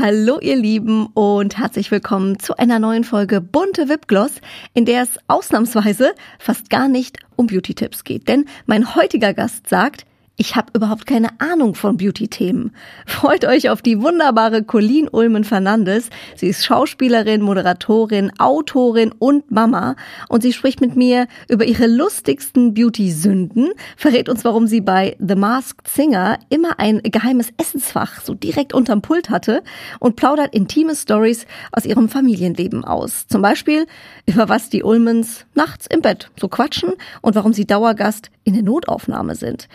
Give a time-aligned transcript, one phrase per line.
[0.00, 4.30] Hallo ihr Lieben und herzlich willkommen zu einer neuen Folge Bunte Wipgloss,
[4.72, 8.28] in der es ausnahmsweise fast gar nicht um Beauty-Tipps geht.
[8.28, 10.06] Denn mein heutiger Gast sagt,
[10.40, 12.70] ich habe überhaupt keine Ahnung von Beauty-Themen.
[13.06, 16.10] Freut euch auf die wunderbare Colleen Ulmen Fernandes.
[16.36, 19.96] Sie ist Schauspielerin, Moderatorin, Autorin und Mama.
[20.28, 25.34] Und sie spricht mit mir über ihre lustigsten Beauty-Sünden, verrät uns, warum sie bei The
[25.34, 29.64] Masked Singer immer ein geheimes Essensfach so direkt unterm Pult hatte
[29.98, 33.26] und plaudert intime Stories aus ihrem Familienleben aus.
[33.26, 33.86] Zum Beispiel,
[34.24, 36.92] über was die Ulmens nachts im Bett so quatschen
[37.22, 39.68] und warum sie Dauergast in der Notaufnahme sind.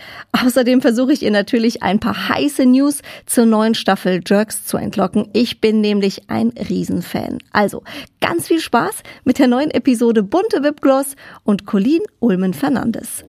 [0.54, 5.28] Außerdem versuche ich ihr natürlich ein paar heiße News zur neuen Staffel Jerks zu entlocken.
[5.34, 7.40] Ich bin nämlich ein Riesenfan.
[7.52, 7.82] Also
[8.22, 13.26] ganz viel Spaß mit der neuen Episode Bunte Wipgloss und Colleen Ulmen Fernandes.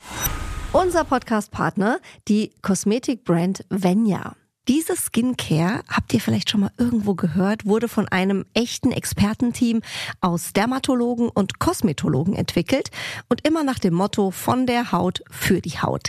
[0.75, 4.37] Unser Podcast-Partner, die Kosmetikbrand Venya.
[4.67, 9.83] Diese Skincare, habt ihr vielleicht schon mal irgendwo gehört, wurde von einem echten Expertenteam
[10.23, 12.91] aus Dermatologen und Kosmetologen entwickelt
[13.29, 16.09] und immer nach dem Motto von der Haut für die Haut.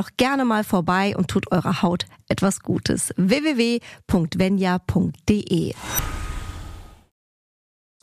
[0.00, 3.12] doch gerne mal vorbei und tut eurer Haut etwas Gutes.
[3.16, 3.82] www.venya.de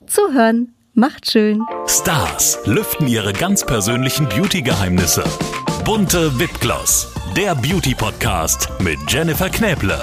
[0.05, 1.65] Zuhören macht schön.
[1.87, 5.23] Stars lüften ihre ganz persönlichen Beauty-Geheimnisse.
[5.83, 9.99] Bunte Wipgloss, der Beauty-Podcast mit Jennifer Knäble.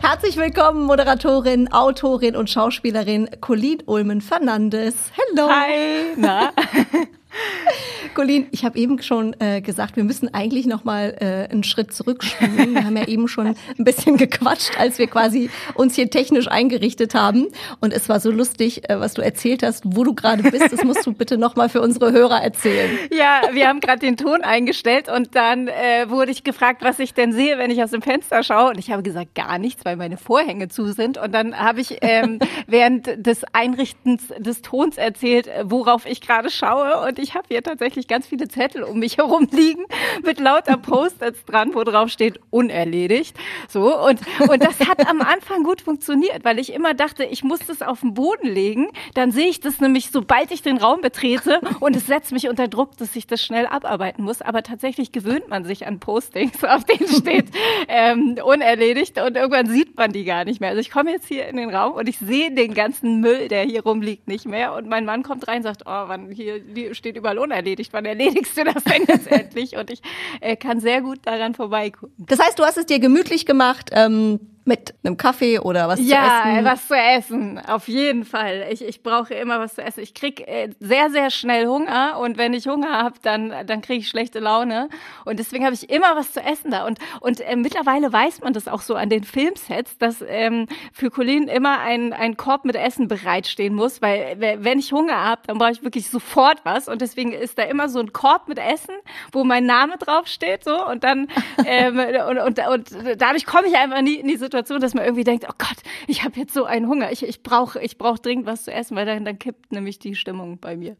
[0.00, 4.94] Herzlich willkommen, Moderatorin, Autorin und Schauspielerin Colleen Ulmen Fernandes.
[5.14, 5.48] Hello.
[5.48, 6.16] Hi.
[6.16, 6.50] Na?
[8.14, 11.92] Colleen, ich habe eben schon äh, gesagt, wir müssen eigentlich noch mal äh, einen Schritt
[11.92, 12.74] zurückspielen.
[12.74, 13.46] Wir haben ja eben schon
[13.78, 17.48] ein bisschen gequatscht, als wir quasi uns hier technisch eingerichtet haben.
[17.80, 20.72] Und es war so lustig, äh, was du erzählt hast, wo du gerade bist.
[20.72, 22.98] Das musst du bitte noch mal für unsere Hörer erzählen.
[23.12, 27.14] Ja, wir haben gerade den Ton eingestellt und dann äh, wurde ich gefragt, was ich
[27.14, 28.70] denn sehe, wenn ich aus dem Fenster schaue.
[28.70, 31.18] Und ich habe gesagt, gar nichts, weil meine Vorhänge zu sind.
[31.18, 37.06] Und dann habe ich ähm, während des Einrichtens des Tons erzählt, worauf ich gerade schaue.
[37.06, 39.84] Und ich habe hier tatsächlich ganz viele Zettel um mich herum liegen
[40.24, 43.36] mit lauter Post-its dran, wo drauf steht unerledigt.
[43.68, 47.60] So und und das hat am Anfang gut funktioniert, weil ich immer dachte, ich muss
[47.60, 51.60] das auf den Boden legen, dann sehe ich das nämlich, sobald ich den Raum betrete
[51.80, 54.42] und es setzt mich unter Druck, dass ich das schnell abarbeiten muss.
[54.42, 57.46] Aber tatsächlich gewöhnt man sich an Postings, auf denen steht
[57.88, 60.70] ähm, unerledigt und irgendwann sieht man die gar nicht mehr.
[60.70, 63.62] Also ich komme jetzt hier in den Raum und ich sehe den ganzen Müll, der
[63.62, 66.94] hier rumliegt, nicht mehr und mein Mann kommt rein und sagt, oh, wann hier die
[67.12, 69.76] steht überall unerledigt, wann erledigst du das denn jetzt endlich?
[69.76, 70.00] Und ich
[70.40, 72.14] äh, kann sehr gut daran vorbeigucken.
[72.26, 73.90] Das heißt, du hast es dir gemütlich gemacht.
[73.92, 76.56] Ähm mit einem Kaffee oder was ja, zu essen?
[76.56, 78.66] Ja, was zu essen, auf jeden Fall.
[78.70, 80.00] Ich, ich brauche immer was zu essen.
[80.00, 84.00] Ich krieg äh, sehr, sehr schnell Hunger und wenn ich Hunger habe, dann, dann kriege
[84.00, 84.88] ich schlechte Laune.
[85.24, 86.86] Und deswegen habe ich immer was zu essen da.
[86.86, 91.10] Und, und äh, mittlerweile weiß man das auch so an den Filmsets, dass ähm, für
[91.10, 95.58] Colleen immer ein, ein Korb mit Essen bereitstehen muss, weil wenn ich Hunger habe, dann
[95.58, 96.88] brauche ich wirklich sofort was.
[96.88, 98.94] Und deswegen ist da immer so ein Korb mit Essen,
[99.32, 100.62] wo mein Name draufsteht.
[100.62, 101.26] So, und dann
[101.66, 105.04] ähm, und, und, und dadurch komme ich einfach nie in die Situation, Situation, dass man
[105.04, 108.18] irgendwie denkt, oh Gott, ich habe jetzt so einen Hunger, ich, ich brauche ich brauch
[108.18, 110.96] dringend was zu essen, weil dann, dann kippt nämlich die Stimmung bei mir.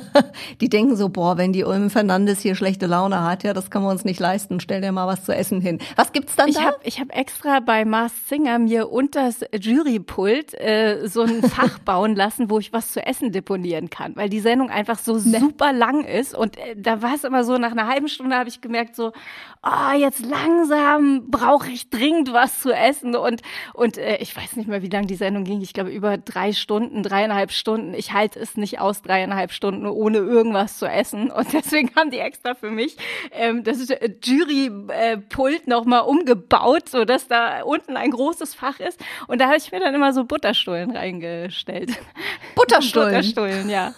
[0.60, 3.82] die denken so, boah, wenn die Ulm Fernandes hier schlechte Laune hat, ja, das kann
[3.82, 4.60] man uns nicht leisten.
[4.60, 5.78] Stell dir mal was zu essen hin.
[5.96, 6.64] Was gibt's dann ich da?
[6.64, 11.78] Hab, ich habe extra bei Mars Singer mir unter das Jurypult äh, so ein Fach
[11.80, 15.38] bauen lassen, wo ich was zu essen deponieren kann, weil die Sendung einfach so ne.
[15.40, 18.48] super lang ist und äh, da war es immer so, nach einer halben Stunde habe
[18.48, 19.12] ich gemerkt so,
[19.62, 23.42] oh, jetzt langsam brauche ich dringend was zu essen und
[23.74, 25.60] und äh, ich weiß nicht mehr, wie lang die Sendung ging.
[25.60, 27.94] Ich glaube über drei Stunden, dreieinhalb Stunden.
[27.94, 31.30] Ich halte es nicht aus, dreieinhalb Stunden Stunden ohne irgendwas zu essen.
[31.30, 32.96] Und deswegen haben die extra für mich
[33.32, 33.78] ähm, das
[34.24, 39.00] Jurypult äh, nochmal umgebaut, so dass da unten ein großes Fach ist.
[39.26, 41.90] Und da habe ich mir dann immer so Butterstullen reingestellt.
[42.54, 43.14] Butterstullen?
[43.14, 43.94] Butterstullen, ja.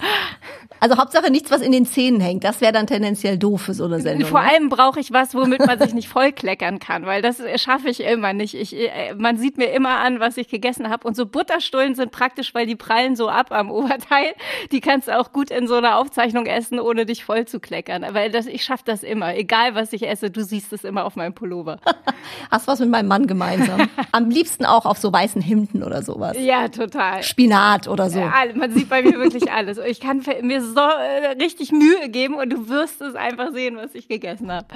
[0.81, 2.45] Also Hauptsache nichts, was in den Zähnen hängt.
[2.45, 4.29] Das wäre dann tendenziell doof für so eine Sendung.
[4.29, 4.51] Vor ne?
[4.51, 8.33] allem brauche ich was, womit man sich nicht vollkleckern kann, weil das schaffe ich immer
[8.33, 8.55] nicht.
[8.55, 11.07] Ich, äh, man sieht mir immer an, was ich gegessen habe.
[11.07, 14.35] Und so Butterstullen sind praktisch, weil die prallen so ab am Oberteil.
[14.73, 18.05] Die kannst du auch gut in so einer Aufzeichnung essen, ohne dich voll zu kleckern.
[18.13, 19.35] Weil das, ich schaffe das immer.
[19.35, 21.79] Egal, was ich esse, du siehst es immer auf meinem Pullover.
[22.51, 23.89] Hast was mit meinem Mann gemeinsam.
[24.13, 26.37] Am liebsten auch auf so weißen Hemden oder sowas.
[26.39, 27.23] Ja, total.
[27.23, 28.21] Spinat oder so.
[28.21, 29.79] Ja, man sieht bei mir wirklich alles.
[29.79, 33.95] Ich kann mir so äh, richtig Mühe geben und du wirst es einfach sehen, was
[33.95, 34.67] ich gegessen habe.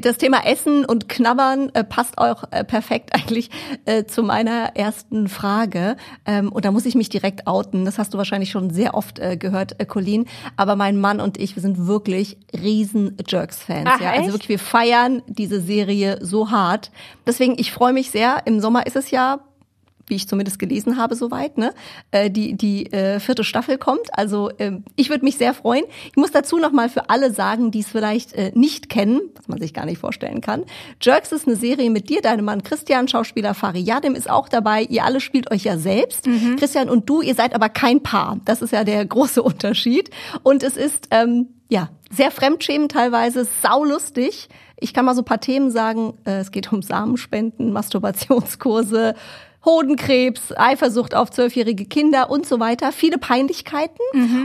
[0.00, 3.50] Das Thema Essen und Knabbern äh, passt auch äh, perfekt eigentlich
[3.84, 5.96] äh, zu meiner ersten Frage.
[6.26, 7.84] Ähm, und da muss ich mich direkt outen.
[7.84, 10.26] Das hast du wahrscheinlich schon sehr oft äh, gehört, äh, Colleen.
[10.56, 13.88] Aber mein Mann und ich, wir sind wirklich riesen Jerks-Fans.
[14.00, 14.10] Ja?
[14.12, 16.90] Also wirklich, wir feiern diese Serie so hart.
[17.26, 18.42] Deswegen, ich freue mich sehr.
[18.44, 19.40] Im Sommer ist es ja
[20.08, 21.72] wie ich zumindest gelesen habe, soweit, ne?
[22.10, 24.16] Äh, die die äh, vierte Staffel kommt.
[24.16, 25.84] Also ähm, ich würde mich sehr freuen.
[26.10, 29.48] Ich muss dazu noch mal für alle sagen, die es vielleicht äh, nicht kennen, was
[29.48, 30.64] man sich gar nicht vorstellen kann.
[31.00, 34.82] Jerks ist eine Serie mit dir, deinem Mann Christian, Schauspieler Fari Yadim ist auch dabei.
[34.82, 36.26] Ihr alle spielt euch ja selbst.
[36.58, 38.38] Christian und du, ihr seid aber kein Paar.
[38.44, 40.10] Das ist ja der große Unterschied.
[40.42, 44.48] Und es ist ähm, ja sehr fremdschämend teilweise, saulustig.
[44.80, 46.14] Ich kann mal so ein paar Themen sagen.
[46.24, 49.14] Äh, es geht um Samenspenden, Masturbationskurse,
[49.68, 52.90] Hodenkrebs, Eifersucht auf zwölfjährige Kinder und so weiter.
[52.90, 53.98] Viele Peinlichkeiten.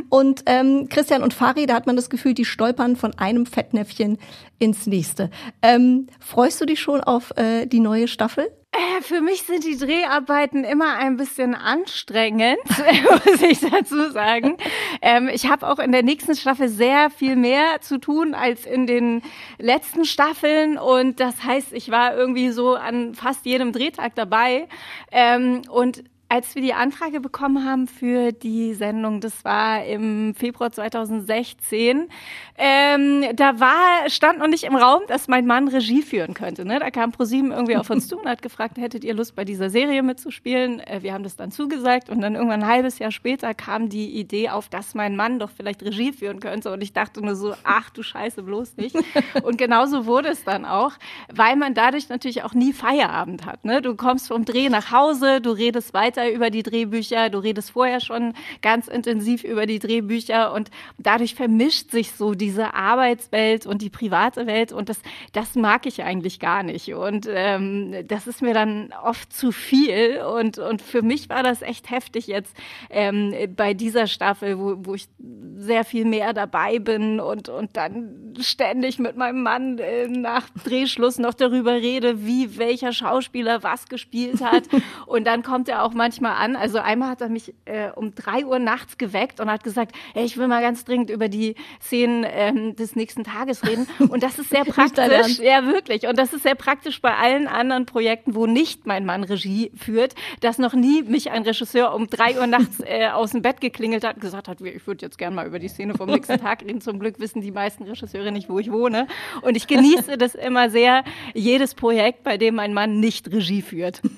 [0.10, 4.18] Und ähm, Christian und Fari, da hat man das Gefühl, die stolpern von einem Fettnäpfchen
[4.60, 5.30] ins nächste.
[5.62, 8.52] Ähm, freust du dich schon auf äh, die neue Staffel?
[8.74, 12.58] Äh, Für mich sind die Dreharbeiten immer ein bisschen anstrengend,
[13.26, 14.58] muss ich dazu sagen.
[15.02, 18.88] Ähm, ich habe auch in der nächsten Staffel sehr viel mehr zu tun als in
[18.88, 19.22] den
[19.60, 24.68] letzten Staffeln und das heißt, ich war irgendwie so an fast jedem Drehtag dabei
[25.12, 26.04] ähm, und
[26.34, 32.10] als wir die Anfrage bekommen haben für die Sendung, das war im Februar 2016,
[32.58, 36.66] ähm, da war, stand noch nicht im Raum, dass mein Mann Regie führen könnte.
[36.66, 36.80] Ne?
[36.80, 39.70] Da kam ProSieben irgendwie auf uns zu und hat gefragt, hättet ihr Lust bei dieser
[39.70, 40.80] Serie mitzuspielen?
[40.80, 44.20] Äh, wir haben das dann zugesagt und dann irgendwann ein halbes Jahr später kam die
[44.20, 47.54] Idee auf, dass mein Mann doch vielleicht Regie führen könnte und ich dachte nur so,
[47.64, 48.96] ach du Scheiße, bloß nicht.
[49.44, 50.94] Und genauso wurde es dann auch,
[51.32, 53.66] weil man dadurch natürlich auch nie Feierabend hat.
[53.66, 53.82] Ne?
[53.82, 58.00] Du kommst vom Dreh nach Hause, du redest weiter über die Drehbücher, du redest vorher
[58.00, 63.90] schon ganz intensiv über die Drehbücher und dadurch vermischt sich so diese Arbeitswelt und die
[63.90, 65.00] private Welt und das,
[65.32, 66.94] das mag ich eigentlich gar nicht.
[66.94, 71.62] Und ähm, das ist mir dann oft zu viel und, und für mich war das
[71.62, 72.56] echt heftig jetzt
[72.90, 75.08] ähm, bei dieser Staffel, wo, wo ich
[75.56, 81.18] sehr viel mehr dabei bin und, und dann ständig mit meinem Mann äh, nach Drehschluss
[81.18, 84.64] noch darüber rede, wie welcher Schauspieler was gespielt hat.
[85.06, 86.56] und dann kommt er auch manchmal an.
[86.56, 90.26] Also einmal hat er mich äh, um drei Uhr nachts geweckt und hat gesagt, hey,
[90.26, 93.88] ich will mal ganz dringend über die Szenen ähm, des nächsten Tages reden.
[94.10, 95.40] Und das ist sehr praktisch.
[95.40, 96.08] Ja, wirklich.
[96.08, 100.16] Und das ist sehr praktisch bei allen anderen Projekten, wo nicht mein Mann Regie führt,
[100.42, 104.04] dass noch nie mich ein Regisseur um drei Uhr nachts äh, aus dem Bett geklingelt
[104.04, 106.64] hat und gesagt hat, ich würde jetzt gerne mal über die Szene vom nächsten Tag
[106.64, 106.82] reden.
[106.82, 109.08] Zum Glück wissen die meisten Regisseure nicht, wo ich wohne.
[109.42, 114.02] Und ich genieße das immer sehr, jedes Projekt, bei dem mein Mann nicht Regie führt.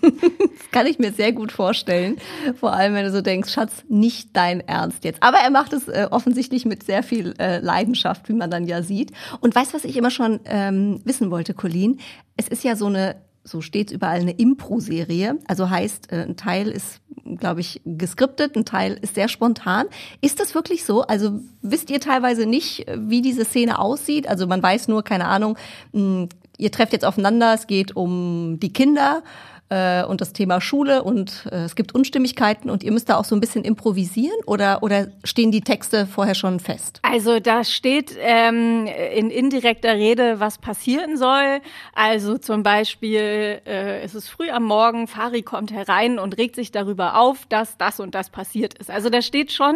[0.55, 1.74] Das kann ich mir sehr gut vorstellen.
[2.59, 5.21] Vor allem, wenn du so denkst, Schatz, nicht dein Ernst jetzt.
[5.21, 8.81] Aber er macht es äh, offensichtlich mit sehr viel äh, Leidenschaft, wie man dann ja
[8.81, 9.11] sieht.
[9.41, 11.99] Und weißt was ich immer schon ähm, wissen wollte, Colleen?
[12.37, 15.37] Es ist ja so eine so steht's überall eine Impro-Serie.
[15.47, 16.99] Also heißt, äh, ein Teil ist,
[17.37, 19.85] glaube ich, geskriptet, ein Teil ist sehr spontan.
[20.19, 21.03] Ist das wirklich so?
[21.03, 24.27] Also wisst ihr teilweise nicht, wie diese Szene aussieht?
[24.27, 25.57] Also man weiß nur, keine Ahnung,
[25.93, 29.23] mh, ihr trefft jetzt aufeinander, es geht um die Kinder
[29.69, 33.25] äh, und das Thema Schule und äh, es gibt Unstimmigkeiten und ihr müsst da auch
[33.25, 36.99] so ein bisschen improvisieren oder, oder stehen die Texte vorher schon fest?
[37.01, 41.61] Also da steht ähm, in indirekter Rede, was passieren soll.
[41.93, 46.71] Also zum Beispiel, äh, es ist früh am Morgen, Fari kommt herein und regt sich
[46.71, 48.91] darüber auf, dass das und das passiert ist.
[48.91, 49.75] Also da steht schon,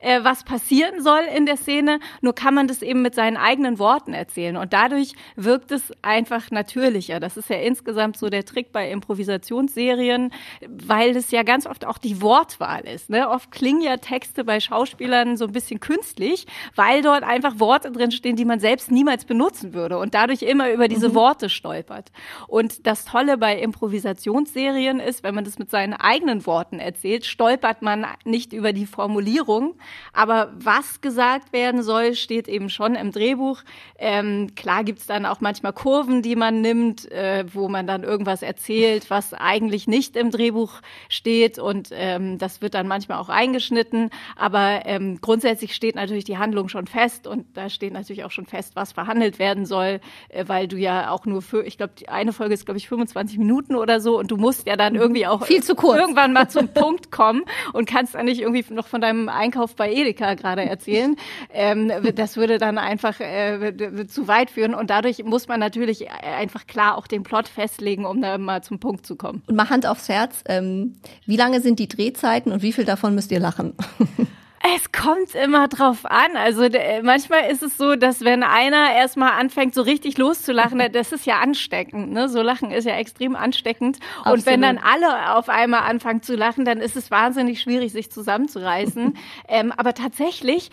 [0.00, 3.78] äh, was passieren soll in der Szene, nur kann man das eben mit seinen eigenen
[3.78, 4.56] Worten erzählen.
[4.56, 7.20] Und dadurch wirkt es einfach natürlicher.
[7.20, 8.90] Das ist ja insgesamt so der Trick bei
[9.28, 10.32] Improvisationsserien,
[10.66, 13.10] weil es ja ganz oft auch die Wortwahl ist.
[13.10, 13.28] Ne?
[13.28, 18.36] Oft klingen ja Texte bei Schauspielern so ein bisschen künstlich, weil dort einfach Worte drinstehen,
[18.36, 22.10] die man selbst niemals benutzen würde und dadurch immer über diese Worte stolpert.
[22.46, 27.82] Und das Tolle bei Improvisationsserien ist, wenn man das mit seinen eigenen Worten erzählt, stolpert
[27.82, 29.74] man nicht über die Formulierung,
[30.12, 33.62] aber was gesagt werden soll, steht eben schon im Drehbuch.
[33.98, 38.42] Ähm, klar gibt's dann auch manchmal Kurven, die man nimmt, äh, wo man dann irgendwas
[38.42, 40.74] erzählt, was was eigentlich nicht im Drehbuch
[41.08, 44.10] steht und ähm, das wird dann manchmal auch eingeschnitten.
[44.36, 48.46] Aber ähm, grundsätzlich steht natürlich die Handlung schon fest und da steht natürlich auch schon
[48.46, 52.08] fest, was verhandelt werden soll, äh, weil du ja auch nur für, ich glaube, die
[52.08, 55.26] eine Folge ist, glaube ich, 25 Minuten oder so und du musst ja dann irgendwie
[55.26, 55.98] auch Viel zu kurz.
[55.98, 59.92] irgendwann mal zum Punkt kommen und kannst dann nicht irgendwie noch von deinem Einkauf bei
[59.92, 61.16] Edeka gerade erzählen.
[61.52, 63.74] Ähm, das würde dann einfach äh,
[64.06, 68.22] zu weit führen und dadurch muss man natürlich einfach klar auch den Plot festlegen, um
[68.22, 69.42] da mal zum Punkt zu kommen.
[69.48, 70.94] Und mal Hand aufs Herz, ähm,
[71.26, 73.72] wie lange sind die Drehzeiten und wie viel davon müsst ihr lachen?
[74.62, 76.36] Es kommt immer drauf an.
[76.36, 76.66] Also
[77.02, 81.38] manchmal ist es so, dass wenn einer erstmal anfängt, so richtig loszulachen, das ist ja
[81.38, 82.12] ansteckend.
[82.12, 82.28] Ne?
[82.28, 83.98] So lachen ist ja extrem ansteckend.
[84.18, 84.38] Absolut.
[84.38, 88.10] Und wenn dann alle auf einmal anfangen zu lachen, dann ist es wahnsinnig schwierig, sich
[88.10, 89.16] zusammenzureißen.
[89.48, 90.70] ähm, aber tatsächlich,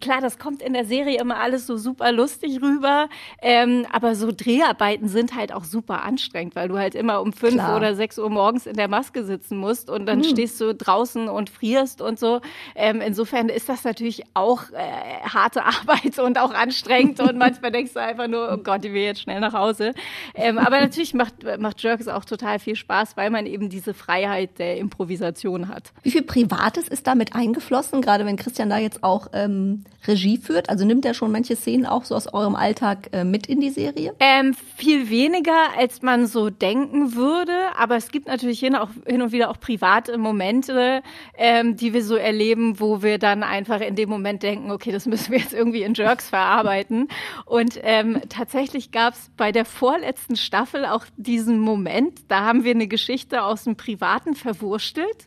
[0.00, 3.08] klar, das kommt in der Serie immer alles so super lustig rüber.
[3.42, 7.54] Ähm, aber so Dreharbeiten sind halt auch super anstrengend, weil du halt immer um fünf
[7.54, 7.76] klar.
[7.76, 10.30] oder sechs Uhr morgens in der Maske sitzen musst und dann hm.
[10.30, 12.40] stehst du draußen und frierst und so.
[12.74, 17.94] Ähm, insofern ist das natürlich auch äh, harte Arbeit und auch anstrengend und manchmal denkst
[17.94, 19.94] du einfach nur, oh Gott, ich will jetzt schnell nach Hause.
[20.34, 24.58] Ähm, aber natürlich macht, macht Jerks auch total viel Spaß, weil man eben diese Freiheit
[24.58, 25.92] der Improvisation hat.
[26.02, 30.68] Wie viel Privates ist damit eingeflossen, gerade wenn Christian da jetzt auch ähm, Regie führt?
[30.68, 33.70] Also nimmt er schon manche Szenen auch so aus eurem Alltag äh, mit in die
[33.70, 34.14] Serie?
[34.20, 39.22] Ähm, viel weniger, als man so denken würde, aber es gibt natürlich hin, auch, hin
[39.22, 41.02] und wieder auch private Momente,
[41.38, 44.92] ähm, die wir so erleben, wo wir wir dann einfach in dem Moment denken, okay,
[44.92, 47.08] das müssen wir jetzt irgendwie in Jerks verarbeiten.
[47.46, 52.72] Und ähm, tatsächlich gab es bei der vorletzten Staffel auch diesen Moment, da haben wir
[52.72, 55.26] eine Geschichte aus dem Privaten verwurstelt.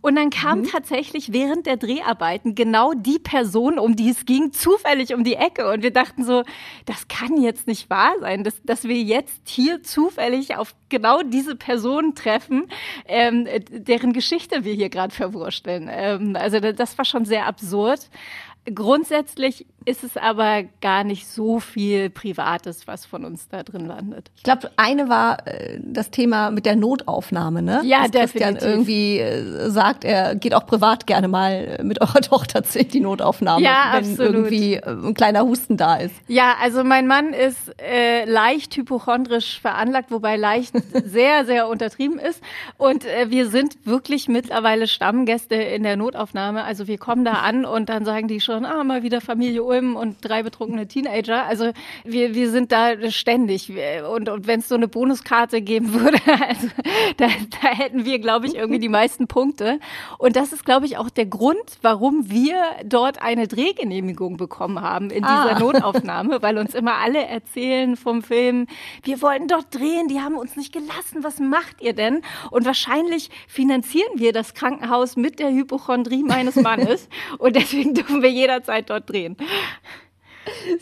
[0.00, 0.68] Und dann kam mhm.
[0.68, 5.70] tatsächlich während der Dreharbeiten genau die Person, um die es ging, zufällig um die Ecke.
[5.70, 6.42] Und wir dachten so,
[6.84, 11.56] das kann jetzt nicht wahr sein, dass, dass wir jetzt hier zufällig auf genau diese
[11.56, 12.68] Person treffen,
[13.06, 15.88] ähm, deren Geschichte wir hier gerade verwursteln.
[15.90, 18.08] Ähm, also das war schon sehr absurd.
[18.74, 24.30] Grundsätzlich ist es aber gar nicht so viel Privates, was von uns da drin landet.
[24.36, 27.80] Ich glaube, eine war äh, das Thema mit der Notaufnahme, ne?
[27.84, 28.68] Ja, Dass Christian definitiv.
[28.68, 33.64] irgendwie äh, sagt, er geht auch privat gerne mal mit eurer Tochter zu die Notaufnahme,
[33.64, 34.34] ja, wenn absolut.
[34.34, 36.14] irgendwie äh, ein kleiner Husten da ist.
[36.26, 40.74] Ja, also mein Mann ist äh, leicht hypochondrisch veranlagt, wobei leicht
[41.04, 42.42] sehr, sehr untertrieben ist.
[42.76, 46.64] Und äh, wir sind wirklich mittlerweile Stammgäste in der Notaufnahme.
[46.64, 49.96] Also wir kommen da an und dann sagen die schon, ah, mal wieder Familie Ulm
[49.96, 51.44] und drei betrunkene Teenager.
[51.44, 51.72] Also
[52.04, 53.72] wir, wir sind da ständig.
[54.08, 56.18] Und, und wenn es so eine Bonuskarte geben würde,
[56.48, 56.68] also
[57.16, 57.28] da,
[57.62, 59.78] da hätten wir, glaube ich, irgendwie die meisten Punkte.
[60.18, 65.10] Und das ist, glaube ich, auch der Grund, warum wir dort eine Drehgenehmigung bekommen haben
[65.10, 65.58] in dieser ah.
[65.58, 68.66] Notaufnahme, weil uns immer alle erzählen vom Film,
[69.02, 72.22] wir wollten dort drehen, die haben uns nicht gelassen, was macht ihr denn?
[72.50, 78.30] Und wahrscheinlich finanzieren wir das Krankenhaus mit der Hypochondrie meines Mannes und deswegen dürfen wir
[78.30, 79.36] jederzeit dort drehen.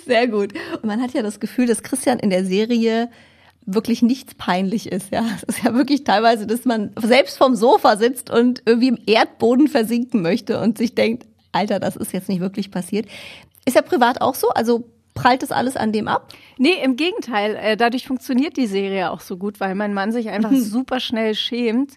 [0.07, 0.53] Sehr gut.
[0.75, 3.11] Und man hat ja das Gefühl, dass Christian in der Serie
[3.67, 5.11] wirklich nichts peinlich ist.
[5.11, 8.99] Ja, es ist ja wirklich teilweise, dass man selbst vom Sofa sitzt und irgendwie im
[9.07, 13.07] Erdboden versinken möchte und sich denkt, Alter, das ist jetzt nicht wirklich passiert.
[13.65, 14.49] Ist ja privat auch so?
[14.51, 16.33] Also prallt das alles an dem ab?
[16.59, 17.55] Nee, im Gegenteil.
[17.55, 20.61] Äh, dadurch funktioniert die Serie auch so gut, weil mein Mann sich einfach mhm.
[20.61, 21.93] super schnell schämt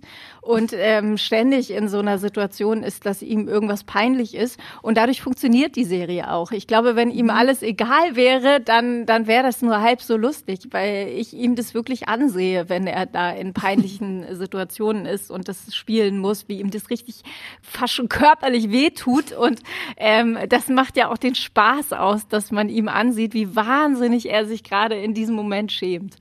[0.48, 4.58] und ähm, ständig in so einer Situation ist, dass ihm irgendwas peinlich ist.
[4.82, 6.52] Und dadurch funktioniert die Serie auch.
[6.52, 7.32] Ich glaube, wenn ihm mhm.
[7.32, 11.74] alles egal wäre, dann, dann wäre das nur halb so lustig, weil ich ihm das
[11.74, 16.72] wirklich ansehe, wenn er da in peinlichen Situationen ist und das spielen muss, wie ihm
[16.72, 17.24] das richtig
[17.62, 19.34] fast schon körperlich wehtut.
[19.34, 19.60] Und
[19.98, 24.46] ähm, das macht ja auch den Spaß aus, dass man ihm ansieht, wie wahnsinnig er
[24.46, 26.16] sich gerade in diesem Moment schämt.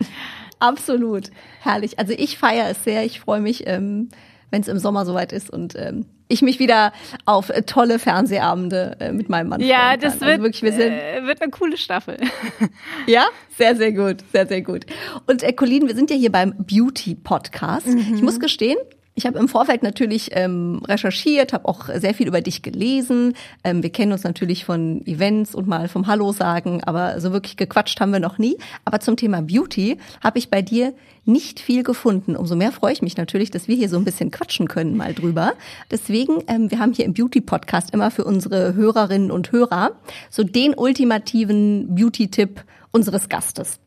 [0.59, 1.31] Absolut.
[1.61, 1.99] Herrlich.
[1.99, 3.05] Also ich feiere es sehr.
[3.05, 4.09] Ich freue mich, ähm,
[4.51, 6.93] wenn es im Sommer soweit ist und ähm, ich mich wieder
[7.25, 10.93] auf äh, tolle Fernsehabende äh, mit meinem Mann Ja, das also wird, wirklich, wir sind
[10.93, 12.17] äh, wird eine coole Staffel.
[13.07, 14.87] ja, sehr, sehr gut, sehr, sehr gut.
[15.27, 17.87] Und äh, Colleen, wir sind ja hier beim Beauty Podcast.
[17.87, 18.15] Mhm.
[18.15, 18.79] Ich muss gestehen,
[19.17, 23.33] ich habe im Vorfeld natürlich ähm, recherchiert, habe auch sehr viel über dich gelesen.
[23.65, 27.57] Ähm, wir kennen uns natürlich von Events und mal vom Hallo sagen, aber so wirklich
[27.57, 28.59] gequatscht haben wir noch nie.
[28.85, 30.93] Aber zum Thema Beauty habe ich bei dir
[31.25, 32.37] nicht viel gefunden.
[32.37, 35.15] Umso mehr freue ich mich natürlich, dass wir hier so ein bisschen quatschen können mal
[35.15, 35.55] drüber.
[35.91, 39.93] Deswegen, ähm, wir haben hier im Beauty Podcast immer für unsere Hörerinnen und Hörer
[40.29, 43.81] so den ultimativen Beauty-Tipp unseres Gastes.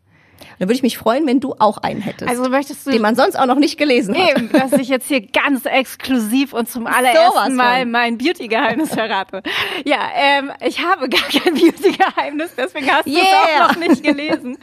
[0.59, 2.29] Dann würde ich mich freuen, wenn du auch einen hättest.
[2.29, 4.31] Also möchtest du den man sonst auch noch nicht gelesen hat.
[4.37, 9.41] Eben, dass ich jetzt hier ganz exklusiv und zum allerersten Mal mein Beauty-Geheimnis verrate.
[9.85, 11.53] Ja, ähm, ich habe gar kein
[11.93, 13.23] Beauty-Geheimnis, deswegen hast du Yeah.
[13.23, 14.57] es auch noch nicht gelesen.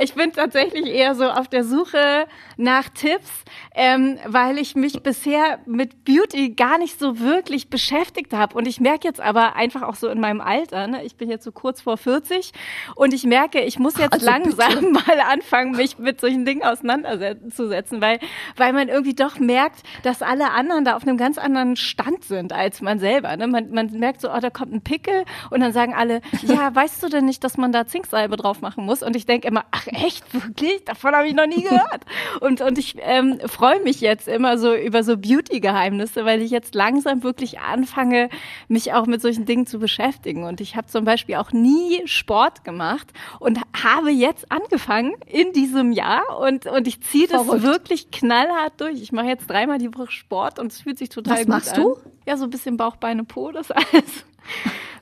[0.00, 3.30] Ich bin tatsächlich eher so auf der Suche nach Tipps,
[3.74, 8.56] ähm, weil ich mich bisher mit Beauty gar nicht so wirklich beschäftigt habe.
[8.56, 11.04] Und ich merke jetzt aber einfach auch so in meinem Alter, ne?
[11.04, 12.52] ich bin jetzt so kurz vor 40
[12.94, 18.00] und ich merke, ich muss jetzt Also langsam mal anfangen, mich mit solchen Dingen auseinanderzusetzen,
[18.00, 18.18] weil,
[18.56, 22.52] weil man irgendwie doch merkt, dass alle anderen da auf einem ganz anderen Stand sind
[22.52, 23.36] als man selber.
[23.36, 23.46] Ne?
[23.46, 27.02] Man, man merkt so, oh, da kommt ein Pickel und dann sagen alle, ja, weißt
[27.02, 29.02] du denn nicht, dass man da Zinksalbe drauf machen muss?
[29.02, 30.84] Und ich denke immer, ach echt, wirklich?
[30.84, 32.04] Davon habe ich noch nie gehört.
[32.44, 36.74] Und, und ich ähm, freue mich jetzt immer so über so Beauty-Geheimnisse, weil ich jetzt
[36.74, 38.28] langsam wirklich anfange,
[38.68, 40.44] mich auch mit solchen Dingen zu beschäftigen.
[40.44, 45.92] Und ich habe zum Beispiel auch nie Sport gemacht und habe jetzt angefangen in diesem
[45.92, 47.62] Jahr und, und ich ziehe das Verrückt.
[47.62, 49.00] wirklich knallhart durch.
[49.00, 51.72] Ich mache jetzt dreimal die Woche Sport und es fühlt sich total Was gut machst
[51.74, 51.82] an.
[51.82, 51.96] du?
[52.26, 54.24] Ja, so ein bisschen Bauch, Beine, Po, das alles.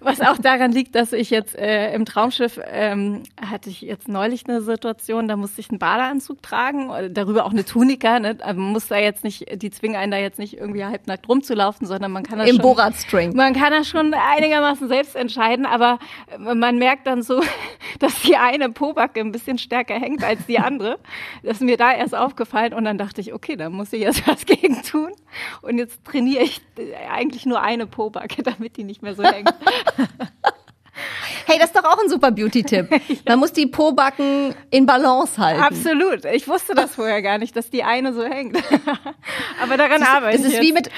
[0.05, 4.49] Was auch daran liegt, dass ich jetzt äh, im Traumschiff ähm, hatte ich jetzt neulich
[4.49, 8.19] eine Situation, da musste ich einen Badeanzug tragen, oder darüber auch eine Tunika.
[8.19, 8.37] Ne?
[8.41, 11.87] Aber Man muss da jetzt nicht, die zwingen einen da jetzt nicht irgendwie halbnackt rumzulaufen,
[11.87, 13.37] sondern man kann das Im schon, Borat-String.
[13.37, 15.99] man kann das schon einigermaßen selbst entscheiden, aber
[16.39, 17.41] man merkt dann so,
[18.01, 20.99] dass die eine Pobacke ein bisschen stärker hängt als die andere.
[21.43, 24.27] Das ist mir da erst aufgefallen und dann dachte ich, okay, da muss ich jetzt
[24.27, 25.13] was gegen tun.
[25.63, 26.61] Und jetzt trainiere ich
[27.11, 29.23] eigentlich nur eine Pobacke, damit die nicht mehr so
[31.47, 32.89] Hey, das ist doch auch ein super Beauty-Tipp.
[33.29, 35.61] Man muss die Pobacken in Balance halten.
[35.63, 36.25] Absolut.
[36.25, 38.57] Ich wusste das vorher gar nicht, dass die eine so hängt.
[39.63, 40.75] aber daran arbeite Das ich ist wie jetzt.
[40.75, 40.91] mit,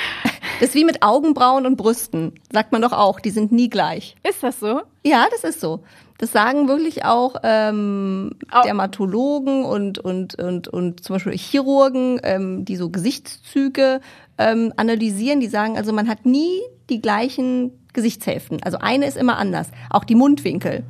[0.61, 2.35] das ist wie mit Augenbrauen und Brüsten.
[2.53, 4.17] Sagt man doch auch, die sind nie gleich.
[4.23, 4.83] Ist das so?
[5.05, 5.83] Ja, das ist so.
[6.19, 12.76] Das sagen wirklich auch ähm, Dermatologen und, und, und, und zum Beispiel Chirurgen, ähm, die
[12.76, 14.00] so Gesichtszüge
[14.38, 15.41] ähm, analysieren.
[15.41, 16.61] Die sagen also, man hat nie
[16.91, 18.62] die gleichen Gesichtshälften.
[18.62, 19.68] Also eine ist immer anders.
[19.88, 20.84] Auch die Mundwinkel.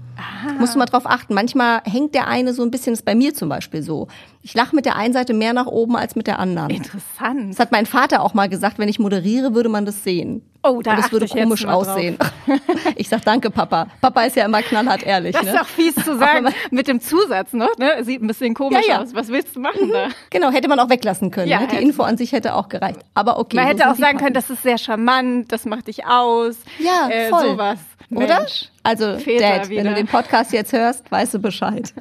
[0.59, 1.35] Musst du mal drauf achten.
[1.35, 4.09] Manchmal hängt der eine so ein bisschen, das ist bei mir zum Beispiel so.
[4.43, 6.71] Ich lache mit der einen Seite mehr nach oben als mit der anderen.
[6.71, 7.53] Interessant.
[7.53, 10.43] Das hat mein Vater auch mal gesagt, wenn ich moderiere, würde man das sehen.
[10.67, 12.19] Oh, da Und das achte würde komisch aussehen.
[12.97, 13.87] Ich sag danke, Papa.
[14.01, 15.33] Papa ist ja immer knallhart ehrlich.
[15.33, 15.51] Das ne?
[15.51, 16.49] ist auch fies zu wenn sagen.
[16.71, 18.03] Mit dem Zusatz noch, ne?
[18.03, 19.03] Sieht ein bisschen komisch Ja, ja.
[19.03, 19.15] aus.
[19.15, 20.09] Was willst du machen da?
[20.31, 21.49] Genau, hätte man auch weglassen können.
[21.49, 21.69] Ja, ne?
[21.69, 23.01] Die Info an sich hätte auch gereicht.
[23.15, 23.57] Aber okay.
[23.57, 26.57] Man so hätte auch sagen können, das ist sehr charmant, das macht dich aus.
[26.79, 27.51] Ja, äh, voll.
[27.51, 27.79] Sowas.
[28.11, 28.39] Oder?
[28.41, 28.71] Mensch.
[28.83, 29.91] Also, Väter Dad, wenn wieder.
[29.91, 31.93] du den Podcast jetzt hörst, weißt du Bescheid.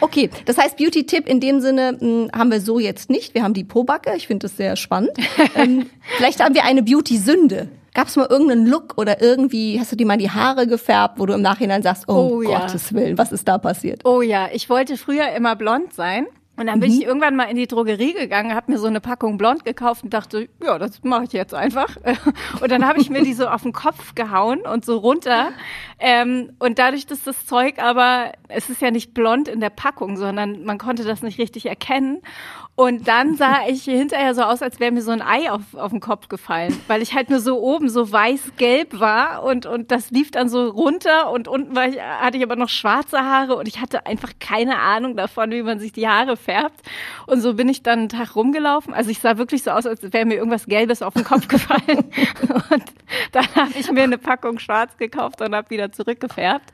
[0.00, 3.34] Okay, das heißt, Beauty-Tipp in dem Sinne mh, haben wir so jetzt nicht.
[3.34, 5.12] Wir haben die Pobacke, ich finde das sehr spannend.
[5.54, 7.68] ähm, vielleicht haben wir eine Beauty-Sünde.
[7.98, 11.26] Gab es mal irgendeinen Look oder irgendwie, hast du dir mal die Haare gefärbt, wo
[11.26, 12.60] du im Nachhinein sagst, oh, Oh, ja.
[12.60, 14.02] Gottes Willen, was ist da passiert?
[14.04, 16.28] Oh ja, ich wollte früher immer blond sein.
[16.56, 16.96] Und dann bin Mhm.
[16.98, 20.14] ich irgendwann mal in die Drogerie gegangen, habe mir so eine Packung blond gekauft und
[20.14, 21.88] dachte, ja, das mache ich jetzt einfach.
[22.60, 25.50] Und dann habe ich mir die so auf den Kopf gehauen und so runter.
[26.00, 30.16] Ähm, und dadurch, dass das Zeug aber, es ist ja nicht blond in der Packung,
[30.16, 32.22] sondern man konnte das nicht richtig erkennen.
[32.78, 35.90] Und dann sah ich hinterher so aus, als wäre mir so ein Ei auf, auf
[35.90, 40.12] den Kopf gefallen, weil ich halt nur so oben so weiß-gelb war und, und das
[40.12, 43.66] lief dann so runter und unten war ich, hatte ich aber noch schwarze Haare und
[43.66, 46.80] ich hatte einfach keine Ahnung davon, wie man sich die Haare färbt.
[47.26, 48.94] Und so bin ich dann einen Tag rumgelaufen.
[48.94, 52.04] Also ich sah wirklich so aus, als wäre mir irgendwas Gelbes auf den Kopf gefallen.
[52.70, 52.84] und
[53.32, 56.70] dann habe ich mir eine Packung schwarz gekauft und habe wieder zurückgefärbt.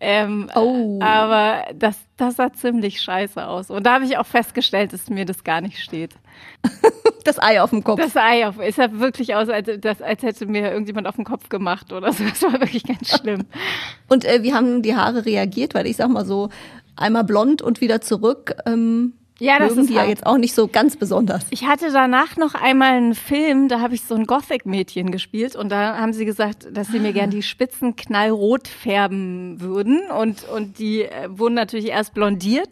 [0.00, 1.00] Ähm, Oh.
[1.02, 3.70] Aber das, das sah ziemlich scheiße aus.
[3.70, 6.14] Und da habe ich auch festgestellt, dass mir das gar nicht steht.
[7.24, 8.00] Das Ei auf dem Kopf.
[8.00, 9.68] Das Ei auf, es sah wirklich aus, als,
[10.00, 12.22] als hätte mir irgendjemand auf den Kopf gemacht oder so.
[12.22, 13.46] Das war wirklich ganz schlimm.
[14.08, 15.74] Und äh, wie haben die Haare reagiert?
[15.74, 16.50] Weil ich sag mal so,
[16.94, 18.54] einmal blond und wieder zurück.
[18.64, 20.08] Ähm, Ja, das mögen ist die ja hart.
[20.08, 21.46] jetzt auch nicht so ganz besonders.
[21.50, 25.68] Ich hatte danach noch einmal einen Film, da habe ich so ein Gothic-Mädchen gespielt und
[25.68, 30.78] da haben sie gesagt, dass sie mir gern die Spitzen knallrot färben würden und, und
[30.78, 32.70] die äh, wurden natürlich erst blondiert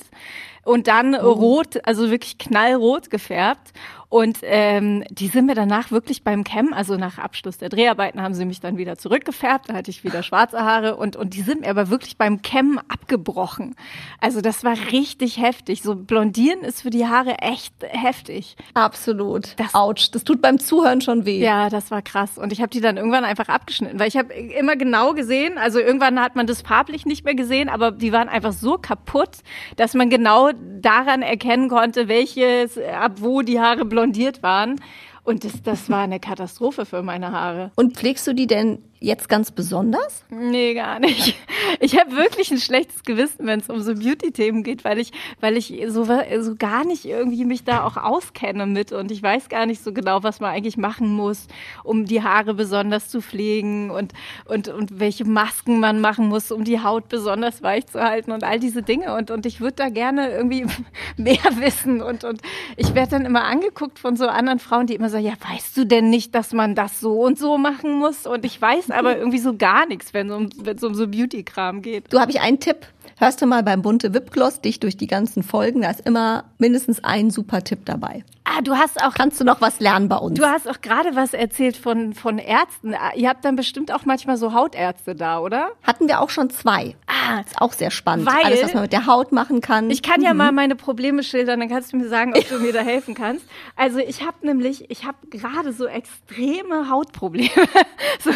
[0.64, 3.72] und dann rot, also wirklich knallrot gefärbt.
[4.14, 8.32] Und ähm, die sind mir danach wirklich beim Cam, also nach Abschluss der Dreharbeiten, haben
[8.34, 9.70] sie mich dann wieder zurückgefärbt.
[9.70, 12.78] Da hatte ich wieder schwarze Haare und, und die sind mir aber wirklich beim Cam
[12.86, 13.74] abgebrochen.
[14.20, 15.82] Also das war richtig heftig.
[15.82, 18.54] So blondieren ist für die Haare echt heftig.
[18.74, 19.58] Absolut.
[19.58, 20.12] Das- Autsch.
[20.12, 21.40] Das tut beim Zuhören schon weh.
[21.42, 22.38] Ja, das war krass.
[22.38, 25.80] Und ich habe die dann irgendwann einfach abgeschnitten, weil ich habe immer genau gesehen, also
[25.80, 29.30] irgendwann hat man das farblich nicht mehr gesehen, aber die waren einfach so kaputt,
[29.74, 30.50] dass man genau
[30.80, 34.80] daran erkennen konnte, welches, ab wo die Haare blondiert waren.
[35.22, 37.70] Und das, das war eine Katastrophe für meine Haare.
[37.76, 40.24] Und pflegst du die denn jetzt ganz besonders?
[40.30, 41.36] Nee, gar nicht.
[41.80, 45.56] Ich habe wirklich ein schlechtes Gewissen, wenn es um so Beauty-Themen geht, weil ich, weil
[45.56, 49.66] ich so, so gar nicht irgendwie mich da auch auskenne mit und ich weiß gar
[49.66, 51.46] nicht so genau, was man eigentlich machen muss,
[51.82, 54.12] um die Haare besonders zu pflegen und,
[54.46, 58.44] und, und welche Masken man machen muss, um die Haut besonders weich zu halten und
[58.44, 59.14] all diese Dinge.
[59.14, 60.66] Und, und ich würde da gerne irgendwie
[61.16, 62.02] mehr wissen.
[62.02, 62.40] Und, und
[62.76, 65.84] ich werde dann immer angeguckt von so anderen Frauen, die immer sagen, ja, weißt du
[65.84, 68.26] denn nicht, dass man das so und so machen muss?
[68.26, 72.12] Und ich weiß aber irgendwie so gar nichts, wenn es um, um so Beauty-Kram geht.
[72.12, 72.86] Du habe ich einen Tipp.
[73.24, 77.02] Hörst du mal beim bunte Wipgloss dich durch die ganzen Folgen, da ist immer mindestens
[77.02, 78.24] ein super Tipp dabei.
[78.44, 79.14] Ah, du hast auch.
[79.14, 80.38] Kannst du noch was lernen bei uns?
[80.38, 82.94] Du hast auch gerade was erzählt von, von Ärzten.
[83.16, 85.70] Ihr habt dann bestimmt auch manchmal so Hautärzte da, oder?
[85.82, 86.94] Hatten wir auch schon zwei.
[87.06, 88.26] Ah, ist auch sehr spannend.
[88.26, 89.88] Weil Alles, was man mit der Haut machen kann.
[89.90, 92.72] Ich kann ja mal meine Probleme schildern, dann kannst du mir sagen, ob du mir
[92.74, 93.46] da helfen kannst.
[93.76, 97.48] Also ich habe nämlich, ich habe gerade so extreme Hautprobleme.
[98.22, 98.30] so.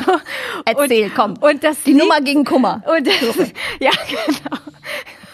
[0.65, 1.35] Erzähl, und, komm.
[1.39, 2.83] Und das die liegt- Nummer gegen Kummer.
[2.97, 3.07] Und
[3.81, 4.57] ja, genau.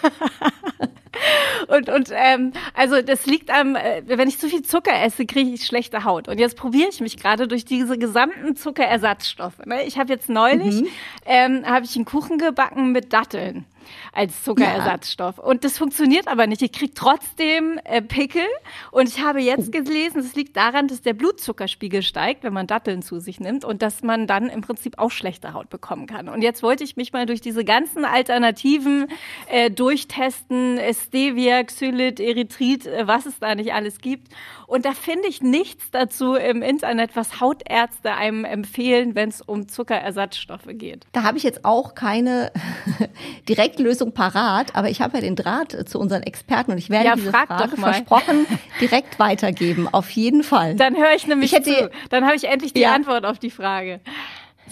[1.69, 5.51] Und, und ähm, also das liegt am, äh, wenn ich zu viel Zucker esse, kriege
[5.51, 6.29] ich schlechte Haut.
[6.29, 9.64] Und jetzt probiere ich mich gerade durch diese gesamten Zuckerersatzstoffe.
[9.64, 9.85] Ne?
[9.85, 10.88] Ich habe jetzt neulich Mhm.
[11.25, 13.64] ähm, habe ich einen Kuchen gebacken mit Datteln
[14.12, 15.38] als Zuckerersatzstoff.
[15.38, 16.62] Und das funktioniert aber nicht.
[16.62, 18.47] Ich kriege trotzdem äh, Pickel.
[18.90, 23.03] Und ich habe jetzt gelesen, es liegt daran, dass der Blutzuckerspiegel steigt, wenn man Datteln
[23.03, 26.29] zu sich nimmt und dass man dann im Prinzip auch schlechte Haut bekommen kann.
[26.29, 29.09] Und jetzt wollte ich mich mal durch diese ganzen Alternativen
[29.49, 34.29] äh, durchtesten, Stevia, Xylit, Erythrit, äh, was es da nicht alles gibt.
[34.66, 39.68] Und da finde ich nichts dazu im Internet, was Hautärzte einem empfehlen, wenn es um
[39.68, 41.07] Zuckerersatzstoffe geht.
[41.12, 42.51] Da habe ich jetzt auch keine
[43.74, 47.14] Direktlösung parat, aber ich habe ja den Draht zu unseren Experten und ich werde Ja,
[47.16, 48.46] diese frag Frage versprochen
[48.80, 49.88] direkt weitergeben.
[49.90, 50.76] Auf jeden Fall.
[50.76, 51.90] Dann höre ich nämlich Ich hätte- zu.
[52.10, 52.94] Dann habe ich endlich die Ja.
[52.94, 54.00] Antwort auf die Frage.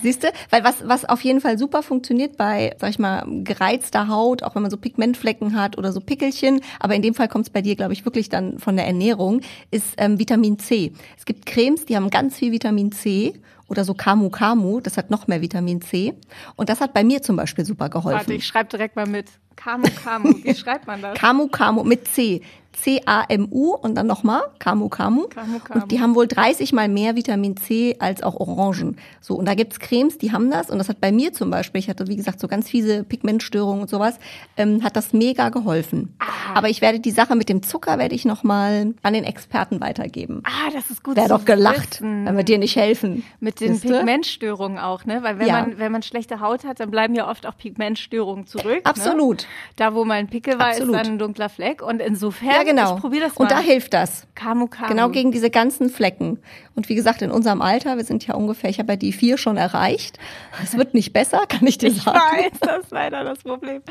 [0.03, 0.29] Siehst du?
[0.51, 4.55] Weil was, was auf jeden Fall super funktioniert bei, sag ich mal, gereizter Haut, auch
[4.55, 7.61] wenn man so Pigmentflecken hat oder so Pickelchen, aber in dem Fall kommt es bei
[7.61, 10.93] dir, glaube ich, wirklich dann von der Ernährung, ist ähm, Vitamin C.
[11.19, 13.35] Es gibt Cremes, die haben ganz viel Vitamin C
[13.73, 16.15] oder so Camu Camu, das hat noch mehr Vitamin C.
[16.57, 18.19] Und das hat bei mir zum Beispiel super geholfen.
[18.19, 19.31] Warte, ich schreibe direkt mal mit.
[19.57, 20.35] Kamu, Kamu.
[20.45, 21.19] Wie schreibt man das?
[21.19, 22.43] Camu Camu mit C.
[22.73, 25.27] C-A-M-U und dann nochmal Camu Camu.
[25.75, 28.97] Und die haben wohl 30 mal mehr Vitamin C als auch Orangen.
[29.21, 30.71] So, und da gibt's Cremes, die haben das.
[30.71, 33.83] Und das hat bei mir zum Beispiel, ich hatte wie gesagt so ganz fiese Pigmentstörungen
[33.83, 34.19] und sowas,
[34.57, 36.15] ähm, hat das mega geholfen.
[36.19, 36.25] Ah.
[36.55, 40.43] Aber ich werde die Sache mit dem Zucker werde ich nochmal an den Experten weitergeben.
[40.45, 42.27] Ah, das ist gut Wäre doch gelacht, wissen.
[42.27, 43.23] wenn wir dir nicht helfen.
[43.41, 43.99] Mit den Siehste?
[43.99, 45.23] Pigmentstörungen auch, ne?
[45.23, 45.61] Weil wenn Ja.
[45.63, 48.81] man wenn man schlechte Haut hat, dann bleiben ja oft auch Pigmentstörungen zurück.
[48.85, 49.43] Absolut.
[49.43, 49.47] Ne?
[49.77, 50.95] Da, wo mal ein Pickel war, Absolut.
[50.97, 51.83] ist dann ein dunkler Fleck.
[51.83, 52.95] Und insofern, Ja, genau.
[52.97, 53.45] ich probiere das mal.
[53.45, 54.27] Und da hilft das.
[54.35, 54.89] Kamu, Kamu.
[54.89, 56.39] Genau gegen diese ganzen Flecken.
[56.75, 59.37] Und wie gesagt, in unserem Alter, wir sind ja ungefähr, ich habe ja die vier
[59.37, 60.19] schon erreicht.
[60.63, 62.19] Es wird nicht besser, kann ich dir Ich sagen.
[62.19, 63.83] weiß, das ist leider das Problem.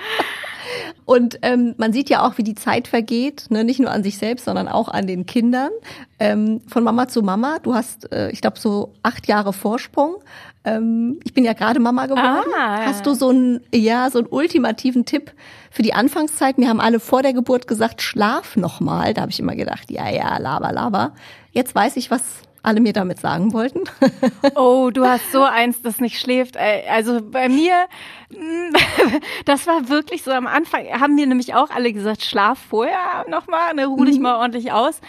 [1.05, 3.63] Und ähm, man sieht ja auch, wie die Zeit vergeht, ne?
[3.63, 5.69] nicht nur an sich selbst, sondern auch an den Kindern.
[6.19, 7.57] Ähm, von Mama zu Mama.
[7.61, 10.15] Du hast, äh, ich glaube, so acht Jahre Vorsprung.
[10.63, 12.51] Ähm, ich bin ja gerade Mama geworden.
[12.55, 12.85] Ah, ja.
[12.85, 15.31] Hast du so einen, ja, so einen ultimativen Tipp
[15.71, 16.57] für die Anfangszeit?
[16.59, 19.13] Mir haben alle vor der Geburt gesagt, schlaf noch mal.
[19.15, 21.13] Da habe ich immer gedacht, ja, ja, laber, laber.
[21.51, 22.21] Jetzt weiß ich, was
[22.63, 23.81] alle mir damit sagen wollten.
[24.55, 26.55] Oh, du hast so eins, das nicht schläft.
[26.55, 27.73] Ey, Also bei mir,
[29.45, 33.73] das war wirklich so am Anfang, haben mir nämlich auch alle gesagt, schlaf vorher nochmal,
[33.73, 34.23] ne, ruh dich Mhm.
[34.23, 34.99] mal ordentlich aus.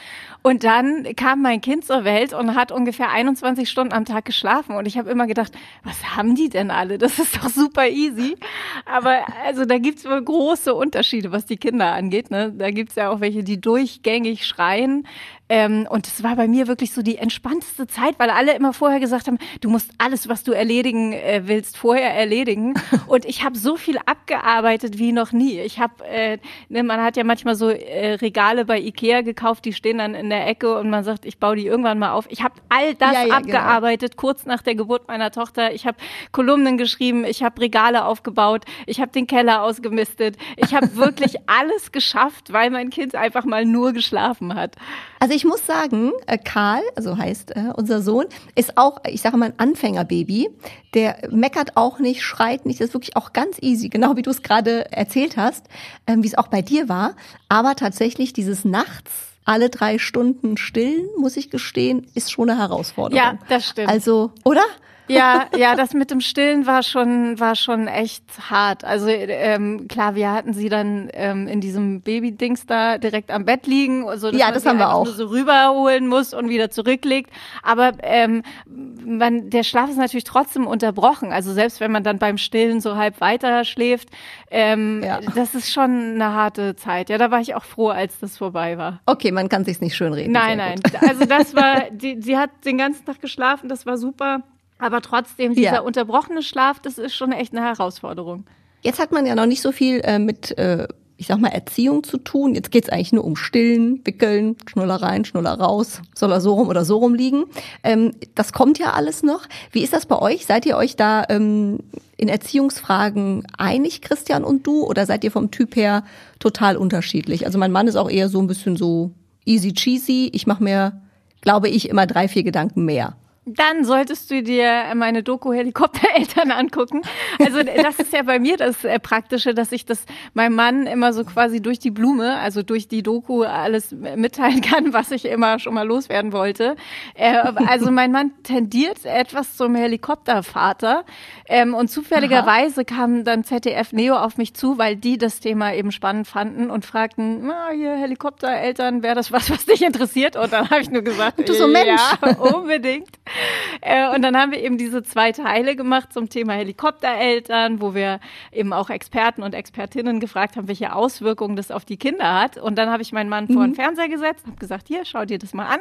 [0.44, 4.74] Und dann kam mein Kind zur Welt und hat ungefähr 21 Stunden am Tag geschlafen.
[4.74, 5.52] Und ich habe immer gedacht,
[5.84, 6.98] was haben die denn alle?
[6.98, 8.36] Das ist doch super easy.
[8.84, 12.32] Aber also da gibt's wohl große Unterschiede, was die Kinder angeht.
[12.32, 12.52] Ne?
[12.52, 15.06] Da gibt's ja auch welche, die durchgängig schreien.
[15.52, 19.00] Ähm, und es war bei mir wirklich so die entspannteste Zeit, weil alle immer vorher
[19.00, 22.72] gesagt haben, du musst alles, was du erledigen äh, willst, vorher erledigen.
[23.06, 25.60] Und ich habe so viel abgearbeitet wie noch nie.
[25.60, 26.38] Ich habe, äh,
[26.70, 30.30] ne, man hat ja manchmal so äh, Regale bei Ikea gekauft, die stehen dann in
[30.30, 32.24] der Ecke und man sagt, ich baue die irgendwann mal auf.
[32.30, 33.36] Ich habe all das Ja, ja, genau.
[33.36, 35.74] abgearbeitet, kurz nach der Geburt meiner Tochter.
[35.74, 35.98] Ich habe
[36.30, 40.38] Kolumnen geschrieben, ich habe Regale aufgebaut, ich habe den Keller ausgemistet.
[40.56, 44.76] Ich habe wirklich alles geschafft, weil mein Kind einfach mal nur geschlafen hat.
[45.20, 49.36] Also ich muss sagen, äh, Karl, also heißt äh, unser Sohn, ist auch, ich sage
[49.36, 50.50] mal, ein Anfängerbaby.
[50.94, 54.30] Der meckert auch nicht, schreit nicht, das ist wirklich auch ganz easy, genau wie du
[54.30, 55.66] es gerade erzählt hast,
[56.06, 57.14] ähm, wie es auch bei dir war.
[57.48, 59.10] Aber tatsächlich dieses Nachts
[59.44, 63.24] alle drei Stunden stillen, muss ich gestehen, ist schon eine Herausforderung.
[63.24, 63.88] Ja, das stimmt.
[63.88, 64.62] Also, oder?
[65.08, 68.84] Ja, ja, das mit dem Stillen war schon, war schon echt hart.
[68.84, 73.66] Also ähm, klar, wir hatten sie dann ähm, in diesem Baby-Dings da direkt am Bett
[73.66, 75.04] liegen, so dass Ja, man das sie haben wir auch.
[75.04, 77.30] Nur so rüberholen muss und wieder zurücklegt.
[77.62, 81.32] Aber ähm, man, der Schlaf ist natürlich trotzdem unterbrochen.
[81.32, 84.08] Also selbst wenn man dann beim Stillen so halb weiter schläft,
[84.50, 85.20] ähm, Ja.
[85.34, 87.10] das ist schon eine harte Zeit.
[87.10, 89.00] Ja, da war ich auch froh, als das vorbei war.
[89.06, 90.32] Okay, man kann sich's nicht schönreden.
[90.32, 90.80] Nein, nein.
[91.00, 94.42] Also das war, die, sie hat den ganzen Tag geschlafen, das war super.
[94.82, 95.80] Aber trotzdem, dieser Ja.
[95.80, 98.44] unterbrochene Schlaf, das ist schon echt eine Herausforderung.
[98.82, 102.02] Jetzt hat man ja noch nicht so viel äh, mit, äh, ich sag mal, Erziehung
[102.02, 102.56] zu tun.
[102.56, 106.02] Jetzt geht's eigentlich nur um Stillen, Wickeln, Schnuller rein, Schnuller raus.
[106.16, 107.44] Soll er so rum oder so rum liegen?
[107.84, 109.46] Ähm, das kommt ja alles noch.
[109.70, 110.46] Wie ist das bei euch?
[110.46, 111.78] Seid ihr euch da ähm,
[112.16, 114.82] in Erziehungsfragen einig, Christian und du?
[114.84, 116.02] Oder seid ihr vom Typ her
[116.40, 117.46] total unterschiedlich?
[117.46, 119.12] Also mein Mann ist auch eher so ein bisschen so
[119.44, 120.28] easy cheesy.
[120.32, 121.00] Ich mache mir,
[121.40, 123.14] glaube ich, immer drei, vier Gedanken mehr.
[123.44, 127.02] Dann solltest du dir meine Doku Helikoptereltern angucken.
[127.40, 131.12] Also das ist ja bei mir das äh, Praktische, dass ich das meinem Mann immer
[131.12, 135.58] so quasi durch die Blume, also durch die Doku alles mitteilen kann, was ich immer
[135.58, 136.76] schon mal loswerden wollte.
[137.14, 137.34] Äh,
[137.66, 141.04] also mein Mann tendiert etwas zum Helikoptervater
[141.48, 145.90] ähm, und zufälligerweise kam dann ZDF Neo auf mich zu, weil die das Thema eben
[145.90, 150.36] spannend fanden und fragten, na, hier Helikoptereltern, wäre das was, was dich interessiert?
[150.36, 152.00] Und dann habe ich nur gesagt, Du so Mensch.
[152.22, 153.08] ja, unbedingt.
[153.84, 158.20] Äh, und dann haben wir eben diese zwei Teile gemacht zum Thema Helikoptereltern, wo wir
[158.52, 162.58] eben auch Experten und Expertinnen gefragt haben, welche Auswirkungen das auf die Kinder hat.
[162.58, 165.38] Und dann habe ich meinen Mann vor den Fernseher gesetzt, habe gesagt, hier, schau dir
[165.38, 165.80] das mal an.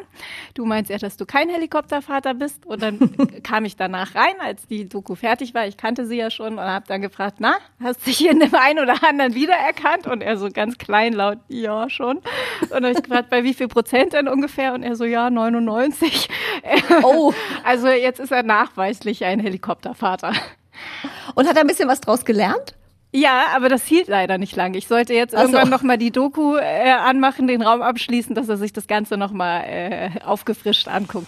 [0.56, 2.66] Du meinst ja, dass du kein Helikoptervater bist.
[2.66, 3.00] Und dann
[3.44, 5.68] kam ich danach rein, als die Doku fertig war.
[5.68, 8.56] Ich kannte sie ja schon und habe dann gefragt, na, hast dich hier in dem
[8.56, 10.08] einen oder anderen wiedererkannt?
[10.08, 12.18] Und er so ganz kleinlaut, ja, schon.
[12.18, 14.74] Und dann habe ich gefragt, bei wie viel Prozent denn ungefähr?
[14.74, 16.28] Und er so, ja, 99.
[17.04, 17.34] Oh.
[17.64, 20.34] Also jetzt ist er nachweislich ein Helikoptervater.
[21.36, 22.76] Und hat er ein bisschen was draus gelernt?
[23.14, 24.78] Ja, aber das hielt leider nicht lange.
[24.78, 25.48] Ich sollte jetzt Ach so.
[25.48, 29.18] irgendwann noch mal die Doku äh, anmachen, den Raum abschließen, dass er sich das Ganze
[29.18, 31.28] noch mal äh, aufgefrischt anguckt.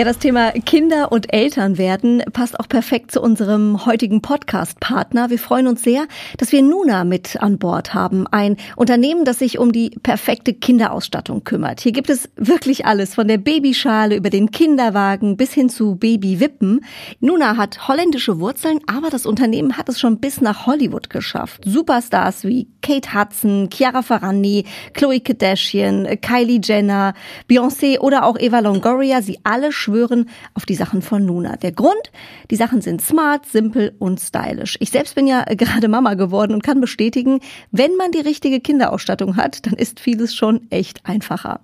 [0.00, 5.28] Ja, das Thema Kinder und Eltern werden passt auch perfekt zu unserem heutigen Podcast-Partner.
[5.28, 6.06] Wir freuen uns sehr,
[6.38, 8.26] dass wir Nuna mit an Bord haben.
[8.26, 11.82] Ein Unternehmen, das sich um die perfekte Kinderausstattung kümmert.
[11.82, 16.82] Hier gibt es wirklich alles, von der Babyschale über den Kinderwagen bis hin zu Babywippen.
[17.20, 21.60] Nuna hat holländische Wurzeln, aber das Unternehmen hat es schon bis nach Hollywood geschafft.
[21.66, 27.12] Superstars wie Kate Hudson, Chiara Ferrandi, Chloe Kardashian, Kylie Jenner,
[27.50, 31.56] Beyoncé oder auch Eva Longoria, sie alle schwören auf die Sachen von Nuna.
[31.56, 32.12] Der Grund,
[32.50, 34.76] die Sachen sind smart, simpel und stylisch.
[34.80, 39.36] Ich selbst bin ja gerade Mama geworden und kann bestätigen, wenn man die richtige Kinderausstattung
[39.36, 41.60] hat, dann ist vieles schon echt einfacher.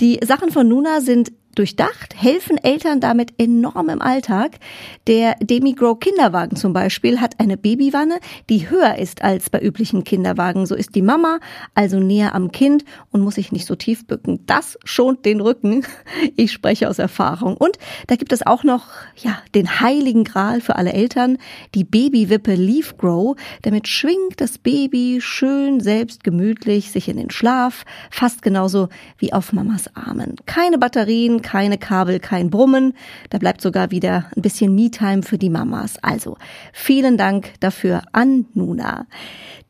[0.00, 4.58] Die Sachen von Nuna sind durchdacht, helfen Eltern damit enorm im Alltag.
[5.06, 10.66] Der Demigrow Kinderwagen zum Beispiel hat eine Babywanne, die höher ist als bei üblichen Kinderwagen.
[10.66, 11.40] So ist die Mama
[11.74, 14.40] also näher am Kind und muss sich nicht so tief bücken.
[14.46, 15.84] Das schont den Rücken.
[16.36, 17.56] Ich spreche aus Erfahrung.
[17.56, 21.38] Und da gibt es auch noch, ja, den heiligen Gral für alle Eltern,
[21.74, 23.36] die Babywippe Leaf Grow.
[23.62, 29.52] Damit schwingt das Baby schön selbst gemütlich sich in den Schlaf, fast genauso wie auf
[29.52, 30.36] Mamas Armen.
[30.46, 32.94] Keine Batterien, keine Kabel, kein Brummen.
[33.30, 35.96] Da bleibt sogar wieder ein bisschen Me-Time für die Mamas.
[36.02, 36.36] Also
[36.72, 39.06] vielen Dank dafür an Nuna.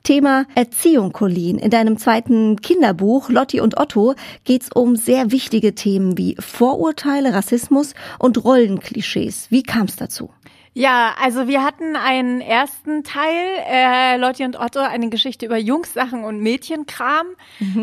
[0.02, 1.58] Thema Erziehung, Colin.
[1.58, 7.94] In deinem zweiten Kinderbuch Lotti und Otto geht's um sehr wichtige Themen wie Vorurteile, Rassismus
[8.18, 9.50] und Rollenklischees.
[9.50, 10.30] Wie kam's dazu?
[10.78, 16.22] Ja, also wir hatten einen ersten Teil, äh, Lotti und Otto, eine Geschichte über Jungssachen
[16.22, 17.26] und Mädchenkram,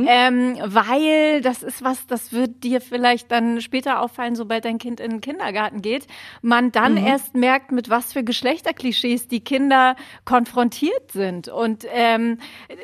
[0.07, 5.01] ähm, weil das ist was, das wird dir vielleicht dann später auffallen, sobald dein Kind
[5.01, 6.07] in den Kindergarten geht,
[6.41, 11.49] man dann erst merkt, mit was für Geschlechterklischees die Kinder konfrontiert sind.
[11.49, 12.37] Und ähm,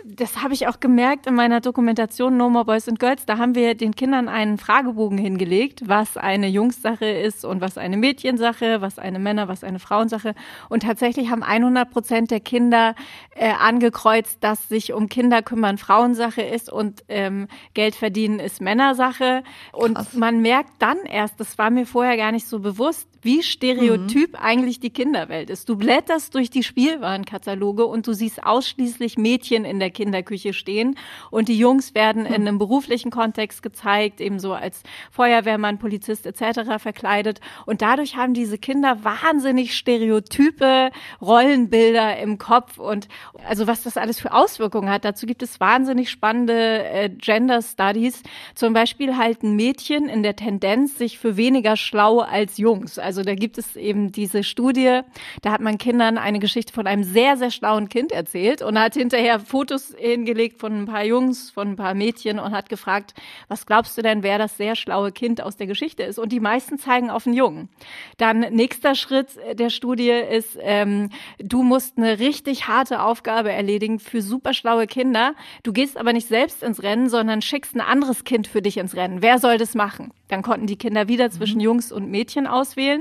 [0.04, 3.26] das habe ich auch gemerkt in meiner Dokumentation No More Boys and Girls.
[3.26, 7.96] Da haben wir den Kindern einen Fragebogen hingelegt, was eine Jungssache ist und was eine
[7.96, 10.34] Mädchensache, was eine Männer, was eine Frauensache.
[10.70, 12.96] Und tatsächlich haben 100 Prozent der Kinder
[13.36, 19.44] äh, angekreuzt, dass sich um Kinder kümmern Frauensache ist und ähm, Geld verdienen ist Männersache.
[19.72, 20.14] Und Krass.
[20.14, 24.80] man merkt dann erst, das war mir vorher gar nicht so bewusst, wie stereotyp eigentlich
[24.80, 25.70] die Kinderwelt ist.
[25.70, 30.98] Du blätterst durch die Spielwarenkataloge und du siehst ausschließlich Mädchen in der Kinderküche stehen
[31.30, 34.82] und die Jungs werden in einem beruflichen Kontext gezeigt, ebenso als
[35.12, 36.80] Feuerwehrmann, Polizist etc.
[36.80, 40.90] verkleidet und dadurch haben diese Kinder wahnsinnig stereotype
[41.22, 43.08] Rollenbilder im Kopf und
[43.48, 45.06] also was das alles für Auswirkungen hat.
[45.06, 48.24] Dazu gibt es wahnsinnig spannende äh, Gender Studies.
[48.56, 52.98] Zum Beispiel halten Mädchen in der Tendenz sich für weniger schlau als Jungs.
[52.98, 55.02] Also da gibt es eben diese Studie,
[55.42, 58.94] da hat man Kindern eine Geschichte von einem sehr, sehr schlauen Kind erzählt und hat
[58.94, 63.14] hinterher Fotos hingelegt von ein paar Jungs, von ein paar Mädchen und hat gefragt,
[63.48, 66.20] was glaubst du denn, wer das sehr schlaue Kind aus der Geschichte ist?
[66.20, 67.70] Und die meisten zeigen auf einen Jungen.
[68.18, 74.22] Dann nächster Schritt der Studie ist, ähm, du musst eine richtig harte Aufgabe erledigen für
[74.22, 75.36] super schlaue Kinder.
[75.64, 78.96] Du gehst aber nicht selbst ins Rennen, sondern schickst ein anderes Kind für dich ins
[78.96, 79.22] Rennen.
[79.22, 80.12] Wer soll das machen?
[80.28, 81.64] Dann konnten die Kinder wieder zwischen mhm.
[81.64, 83.01] Jungs und Mädchen auswählen.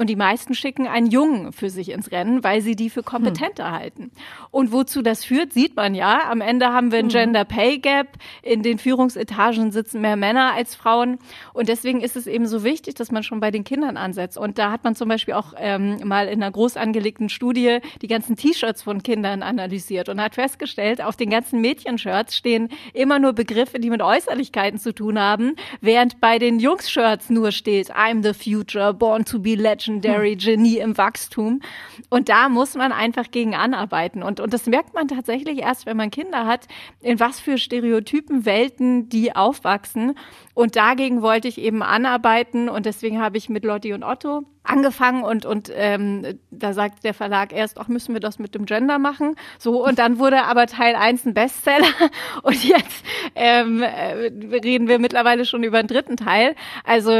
[0.00, 3.66] Und die meisten schicken einen Jungen für sich ins Rennen, weil sie die für kompetenter
[3.66, 3.78] hm.
[3.78, 4.10] halten.
[4.50, 6.30] Und wozu das führt, sieht man ja.
[6.30, 7.10] Am Ende haben wir ein hm.
[7.10, 8.16] Gender Pay Gap.
[8.40, 11.18] In den Führungsetagen sitzen mehr Männer als Frauen.
[11.52, 14.38] Und deswegen ist es eben so wichtig, dass man schon bei den Kindern ansetzt.
[14.38, 18.08] Und da hat man zum Beispiel auch ähm, mal in einer groß angelegten Studie die
[18.08, 23.34] ganzen T-Shirts von Kindern analysiert und hat festgestellt, auf den ganzen Mädchenshirts stehen immer nur
[23.34, 28.32] Begriffe, die mit Äußerlichkeiten zu tun haben, während bei den Jungs-Shirts nur steht, I'm the
[28.32, 31.60] future, born to be legend Legendary Genie im Wachstum.
[32.08, 34.22] Und da muss man einfach gegen anarbeiten.
[34.22, 36.66] Und, und das merkt man tatsächlich erst, wenn man Kinder hat,
[37.00, 40.16] in was für Stereotypen Welten die aufwachsen.
[40.54, 42.68] Und dagegen wollte ich eben anarbeiten.
[42.68, 47.14] Und deswegen habe ich mit Lotti und Otto angefangen und und ähm, da sagt der
[47.14, 50.66] Verlag erst, auch müssen wir das mit dem Gender machen, so und dann wurde aber
[50.66, 51.88] Teil 1 ein Bestseller
[52.42, 54.30] und jetzt ähm, äh,
[54.62, 56.54] reden wir mittlerweile schon über den dritten Teil.
[56.84, 57.10] Also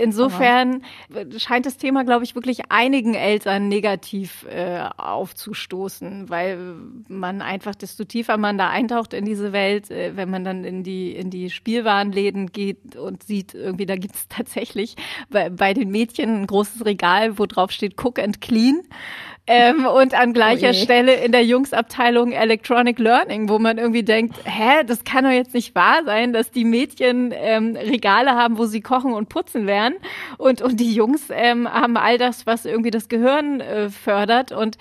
[0.00, 1.38] insofern aber.
[1.38, 6.58] scheint das Thema, glaube ich, wirklich einigen Eltern negativ äh, aufzustoßen, weil
[7.08, 10.82] man einfach, desto tiefer man da eintaucht in diese Welt, äh, wenn man dann in
[10.82, 14.96] die in die Spielwarenläden geht und sieht, irgendwie da gibt es tatsächlich
[15.30, 18.82] bei, bei den Mädchen ein großes großes Regal, wo drauf steht Cook and Clean.
[19.48, 24.34] Ähm, und an gleicher oh Stelle in der Jungsabteilung Electronic Learning, wo man irgendwie denkt,
[24.44, 28.66] hä, das kann doch jetzt nicht wahr sein, dass die Mädchen ähm, Regale haben, wo
[28.66, 29.94] sie kochen und putzen werden
[30.36, 34.78] und, und die Jungs ähm, haben all das, was irgendwie das Gehirn äh, fördert und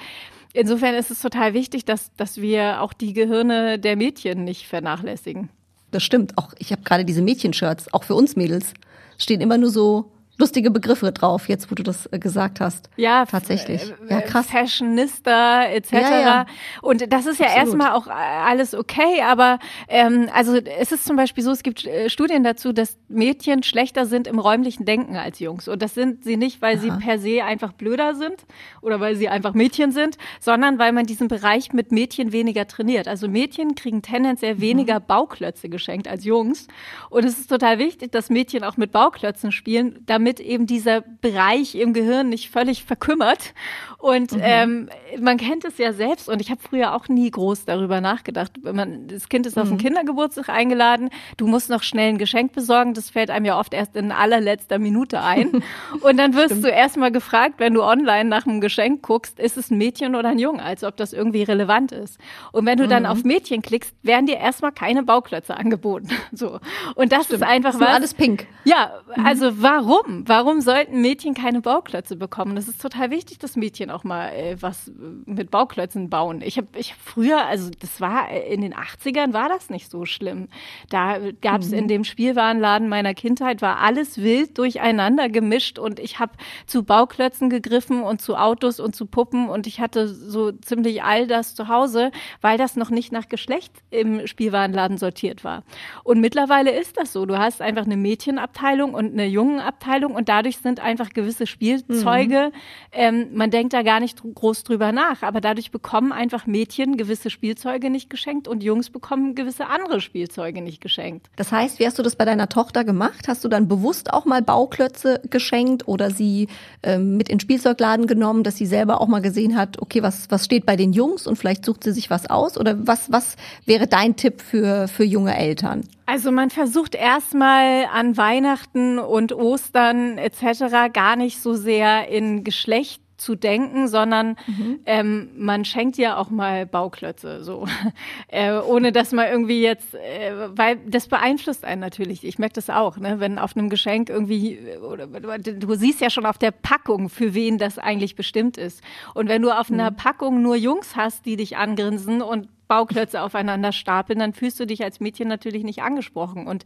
[0.57, 5.49] Insofern ist es total wichtig, dass, dass wir auch die Gehirne der Mädchen nicht vernachlässigen.
[5.91, 6.37] Das stimmt.
[6.37, 8.73] Auch ich habe gerade diese Mädchenshirts, auch für uns Mädels,
[9.17, 12.89] stehen immer nur so lustige Begriffe drauf, jetzt wo du das äh, gesagt hast.
[12.97, 13.81] Ja, tatsächlich.
[14.07, 14.47] Äh, ja, krass.
[14.47, 15.91] Fashionista etc.
[15.93, 16.45] Ja, ja.
[16.81, 17.67] Und das ist ja Absolut.
[17.67, 21.87] erstmal auch äh, alles okay, aber ähm, also es ist zum Beispiel so, es gibt
[22.07, 25.67] Studien dazu, dass Mädchen schlechter sind im räumlichen Denken als Jungs.
[25.67, 26.81] Und das sind sie nicht, weil Aha.
[26.81, 28.45] sie per se einfach blöder sind
[28.81, 33.07] oder weil sie einfach Mädchen sind, sondern weil man diesen Bereich mit Mädchen weniger trainiert.
[33.07, 34.61] Also Mädchen kriegen tendenziell mhm.
[34.61, 35.05] weniger mhm.
[35.07, 36.67] Bauklötze geschenkt als Jungs.
[37.09, 41.01] Und es ist total wichtig, dass Mädchen auch mit Bauklötzen spielen, damit damit eben dieser
[41.01, 43.53] Bereich im Gehirn nicht völlig verkümmert.
[43.99, 44.41] Und mhm.
[44.41, 48.51] ähm, man kennt es ja selbst und ich habe früher auch nie groß darüber nachgedacht.
[48.61, 49.61] Wenn man, das Kind ist mhm.
[49.61, 53.59] auf den Kindergeburtstag eingeladen, du musst noch schnell ein Geschenk besorgen, das fällt einem ja
[53.59, 55.63] oft erst in allerletzter Minute ein.
[56.01, 56.65] und dann wirst Stimmt.
[56.65, 60.29] du erstmal gefragt, wenn du online nach einem Geschenk guckst, ist es ein Mädchen oder
[60.29, 62.19] ein Junge, als ob das irgendwie relevant ist.
[62.51, 62.89] Und wenn du mhm.
[62.89, 66.09] dann auf Mädchen klickst, werden dir erstmal keine Bauklötze angeboten.
[66.31, 66.59] So.
[66.95, 67.41] Und das Stimmt.
[67.41, 67.95] ist einfach das ist was.
[67.95, 68.47] Alles pink.
[68.65, 68.91] Ja,
[69.23, 70.14] also warum?
[70.25, 72.55] Warum sollten Mädchen keine Bauklötze bekommen?
[72.55, 74.91] Das ist total wichtig, dass Mädchen auch mal äh, was
[75.25, 76.41] mit Bauklötzen bauen.
[76.41, 79.89] Ich habe ich hab früher, also das war äh, in den 80ern war das nicht
[79.89, 80.47] so schlimm.
[80.89, 81.77] Da gab es mhm.
[81.77, 86.33] in dem Spielwarenladen meiner Kindheit war alles wild durcheinander gemischt und ich habe
[86.67, 91.27] zu Bauklötzen gegriffen und zu Autos und zu Puppen und ich hatte so ziemlich all
[91.27, 95.63] das zu Hause, weil das noch nicht nach Geschlecht im Spielwarenladen sortiert war.
[96.03, 97.25] Und mittlerweile ist das so.
[97.25, 102.51] Du hast einfach eine Mädchenabteilung und eine Jungenabteilung Ausbildung und dadurch sind einfach gewisse Spielzeuge,
[102.51, 102.59] mhm.
[102.91, 107.29] ähm, man denkt da gar nicht groß drüber nach, aber dadurch bekommen einfach Mädchen gewisse
[107.29, 111.29] Spielzeuge nicht geschenkt und Jungs bekommen gewisse andere Spielzeuge nicht geschenkt.
[111.35, 113.27] Das heißt, wie hast du das bei deiner Tochter gemacht?
[113.27, 116.47] Hast du dann bewusst auch mal Bauklötze geschenkt oder sie
[116.83, 120.29] ähm, mit in den Spielzeugladen genommen, dass sie selber auch mal gesehen hat, okay, was,
[120.29, 122.57] was steht bei den Jungs und vielleicht sucht sie sich was aus?
[122.57, 125.83] Oder was, was wäre dein Tipp für, für junge Eltern?
[126.05, 130.93] Also man versucht erstmal an Weihnachten und Ostern etc.
[130.93, 134.79] gar nicht so sehr in Geschlecht zu denken, sondern mhm.
[134.85, 137.65] ähm, man schenkt ja auch mal Bauklötze, so
[138.27, 142.23] äh, ohne dass man irgendwie jetzt, äh, weil das beeinflusst einen natürlich.
[142.23, 143.19] Ich merke das auch, ne?
[143.19, 147.57] wenn auf einem Geschenk irgendwie, oder, du siehst ja schon auf der Packung, für wen
[147.57, 148.83] das eigentlich bestimmt ist.
[149.13, 149.79] Und wenn du auf mhm.
[149.79, 154.65] einer Packung nur Jungs hast, die dich angrinsen und Bauklötze aufeinander stapeln, dann fühlst du
[154.65, 156.47] dich als Mädchen natürlich nicht angesprochen.
[156.47, 156.65] Und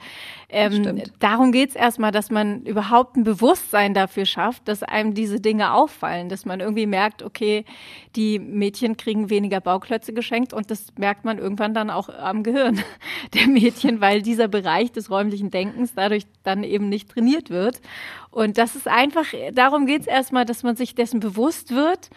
[0.50, 5.74] ähm, darum geht's erstmal, dass man überhaupt ein Bewusstsein dafür schafft, dass einem diese Dinge
[5.74, 7.66] auffallen, dass man irgendwie merkt, okay,
[8.16, 12.82] die Mädchen kriegen weniger Bauklötze geschenkt und das merkt man irgendwann dann auch am Gehirn
[13.34, 17.82] der Mädchen, weil dieser Bereich des räumlichen Denkens dadurch dann eben nicht trainiert wird.
[18.32, 22.10] Und das ist einfach, darum geht es erstmal, dass man sich dessen bewusst wird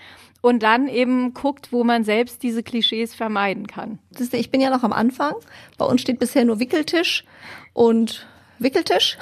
[0.43, 3.99] und dann eben guckt, wo man selbst diese Klischees vermeiden kann.
[4.33, 5.35] Ich bin ja noch am Anfang.
[5.79, 7.25] Bei uns steht bisher nur Wickeltisch
[7.73, 8.27] und
[8.59, 9.19] Wickeltisch.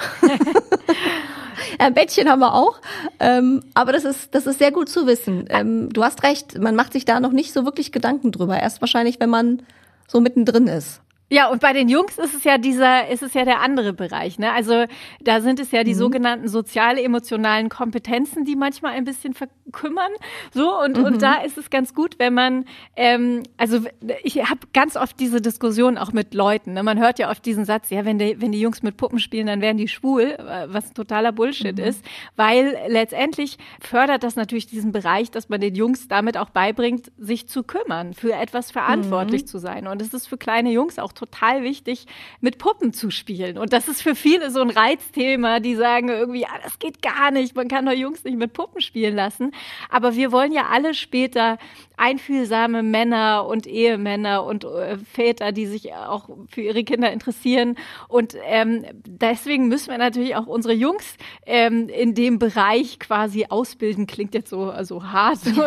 [1.79, 2.79] Ein Bettchen haben wir auch.
[3.19, 5.45] Ähm, aber das ist, das ist sehr gut zu wissen.
[5.49, 8.59] Ähm, du hast recht, man macht sich da noch nicht so wirklich Gedanken drüber.
[8.59, 9.63] Erst wahrscheinlich, wenn man
[10.07, 11.01] so mittendrin ist.
[11.33, 14.37] Ja, und bei den Jungs ist es ja dieser, ist es ja der andere Bereich,
[14.37, 14.51] ne?
[14.51, 14.83] Also
[15.21, 15.99] da sind es ja die mhm.
[15.99, 20.11] sogenannten sozial-emotionalen Kompetenzen, die manchmal ein bisschen verkümmern.
[20.53, 21.05] So, und, mhm.
[21.05, 22.65] und da ist es ganz gut, wenn man,
[22.97, 23.79] ähm, also
[24.23, 26.73] ich habe ganz oft diese Diskussion auch mit Leuten.
[26.73, 26.83] Ne?
[26.83, 29.47] Man hört ja oft diesen Satz, ja, wenn die, wenn die Jungs mit Puppen spielen,
[29.47, 30.35] dann werden die schwul,
[30.67, 31.85] was totaler Bullshit mhm.
[31.85, 32.03] ist.
[32.35, 37.47] Weil letztendlich fördert das natürlich diesen Bereich, dass man den Jungs damit auch beibringt, sich
[37.47, 39.47] zu kümmern, für etwas verantwortlich mhm.
[39.47, 39.87] zu sein.
[39.87, 42.07] Und es ist für kleine Jungs auch total wichtig,
[42.39, 43.57] mit Puppen zu spielen.
[43.57, 47.29] Und das ist für viele so ein Reizthema, die sagen irgendwie, ja, das geht gar
[47.31, 49.53] nicht, man kann doch Jungs nicht mit Puppen spielen lassen.
[49.89, 51.59] Aber wir wollen ja alle später
[52.01, 57.75] einfühlsame Männer und Ehemänner und äh, Väter, die sich auch für ihre Kinder interessieren.
[58.07, 64.07] Und ähm, deswegen müssen wir natürlich auch unsere Jungs ähm, in dem Bereich quasi ausbilden.
[64.07, 65.61] Klingt jetzt so also hart, so.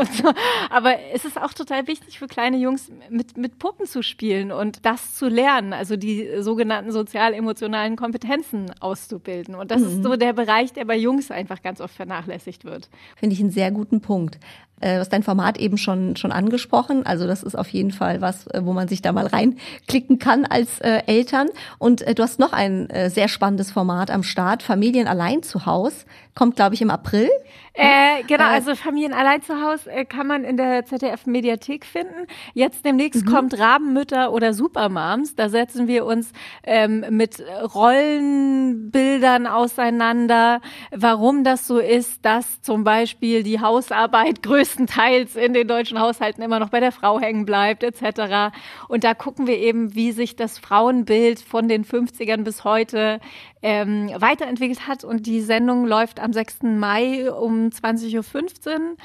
[0.71, 4.85] aber es ist auch total wichtig für kleine Jungs mit, mit Puppen zu spielen und
[4.85, 9.55] das zu lernen, also die sogenannten sozial-emotionalen Kompetenzen auszubilden.
[9.55, 9.87] Und das mhm.
[9.87, 12.89] ist so der Bereich, der bei Jungs einfach ganz oft vernachlässigt wird.
[13.15, 14.41] Finde ich einen sehr guten Punkt.
[14.85, 17.07] Äh, du hast dein Format eben schon, schon angesprochen.
[17.07, 20.45] Also das ist auf jeden Fall was, äh, wo man sich da mal reinklicken kann
[20.45, 21.49] als äh, Eltern.
[21.79, 25.65] Und äh, du hast noch ein äh, sehr spannendes Format am Start, Familien allein zu
[25.65, 26.05] Haus.
[26.35, 27.31] Kommt, glaube ich, im April.
[27.77, 32.29] Äh, genau, äh, also Familien allein zu Hause äh, kann man in der ZDF-Mediathek finden.
[32.55, 33.31] Jetzt demnächst mhm.
[33.31, 35.35] kommt Rabenmütter oder Supermoms.
[35.35, 36.33] Da setzen wir uns
[36.63, 37.43] ähm, mit
[37.75, 40.61] Rollenbildern auseinander,
[40.93, 46.61] warum das so ist, dass zum Beispiel die Hausarbeit größtenteils in den deutschen Haushalten immer
[46.61, 48.57] noch bei der Frau hängen bleibt, etc.
[48.87, 53.19] Und da gucken wir eben, wie sich das Frauenbild von den 50ern bis heute
[53.63, 55.03] ähm, weiterentwickelt hat.
[55.03, 56.63] Und die Sendung läuft am 6.
[56.63, 58.97] Mai um 20.15 Uhr.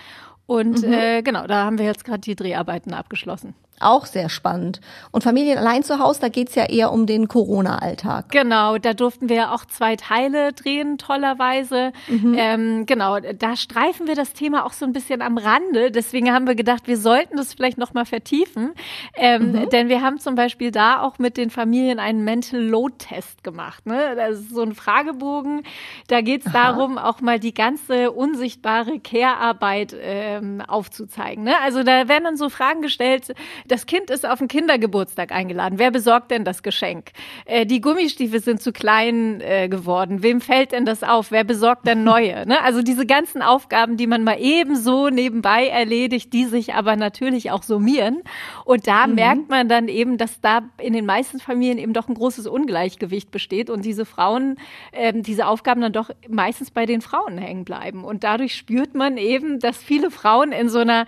[0.47, 0.93] Und mhm.
[0.93, 3.53] äh, genau, da haben wir jetzt gerade die Dreharbeiten abgeschlossen.
[3.79, 4.81] Auch sehr spannend.
[5.11, 8.29] Und Familien allein zu Hause, da geht's ja eher um den Corona-Alltag.
[8.29, 11.93] Genau, da durften wir auch zwei Teile drehen, tollerweise.
[12.07, 12.35] Mhm.
[12.37, 15.91] Ähm, genau, da streifen wir das Thema auch so ein bisschen am Rande.
[15.91, 18.73] Deswegen haben wir gedacht, wir sollten das vielleicht nochmal vertiefen.
[19.15, 19.69] Ähm, mhm.
[19.69, 23.85] Denn wir haben zum Beispiel da auch mit den Familien einen Mental Load-Test gemacht.
[23.85, 24.15] Ne?
[24.15, 25.63] Das ist so ein Fragebogen.
[26.07, 31.43] Da geht's darum, auch mal die ganze unsichtbare Care-Arbeit ähm, aufzuzeigen.
[31.45, 31.55] Ne?
[31.63, 33.33] Also da werden dann so Fragen gestellt,
[33.69, 35.79] das Kind ist auf den Kindergeburtstag eingeladen.
[35.79, 37.11] Wer besorgt denn das Geschenk?
[37.45, 40.23] Äh, die Gummistiefel sind zu klein äh, geworden.
[40.23, 41.31] Wem fällt denn das auf?
[41.31, 42.29] Wer besorgt denn neue?
[42.49, 42.63] Ne?
[42.63, 47.61] Also diese ganzen Aufgaben, die man mal ebenso nebenbei erledigt, die sich aber natürlich auch
[47.61, 48.23] summieren.
[48.65, 49.15] Und da mhm.
[49.15, 53.29] merkt man dann eben, dass da in den meisten Familien eben doch ein großes Ungleichgewicht
[53.29, 54.55] besteht und diese Frauen,
[54.93, 58.03] äh, diese Aufgaben dann doch meistens bei den Frauen hängen bleiben.
[58.03, 61.05] Und dadurch spürt man eben, dass viele Frauen in so einer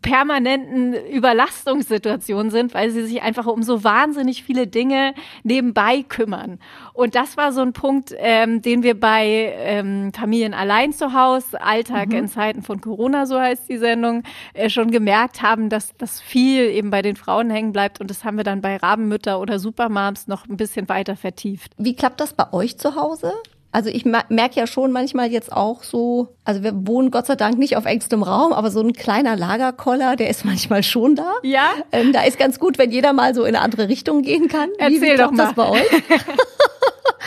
[0.00, 6.58] permanenten Überlastungssituation sind, weil sie sich einfach um so wahnsinnig viele Dinge nebenbei kümmern.
[6.92, 11.60] Und das war so ein Punkt, ähm, den wir bei ähm, Familien allein zu Hause,
[11.60, 12.16] Alltag mhm.
[12.16, 14.22] in Zeiten von Corona, so heißt die Sendung,
[14.54, 18.00] äh, schon gemerkt haben, dass das viel eben bei den Frauen hängen bleibt.
[18.00, 21.72] Und das haben wir dann bei Rabenmütter oder Supermoms noch ein bisschen weiter vertieft.
[21.78, 23.32] Wie klappt das bei euch zu Hause?
[23.70, 27.58] Also ich merke ja schon manchmal jetzt auch so, also wir wohnen Gott sei Dank
[27.58, 31.34] nicht auf engstem Raum, aber so ein kleiner Lagerkoller, der ist manchmal schon da.
[31.42, 31.72] Ja.
[31.92, 34.70] Ähm, da ist ganz gut, wenn jeder mal so in eine andere Richtung gehen kann.
[34.78, 35.44] Erzähl wie, wie doch mal.
[35.44, 35.82] das bei euch?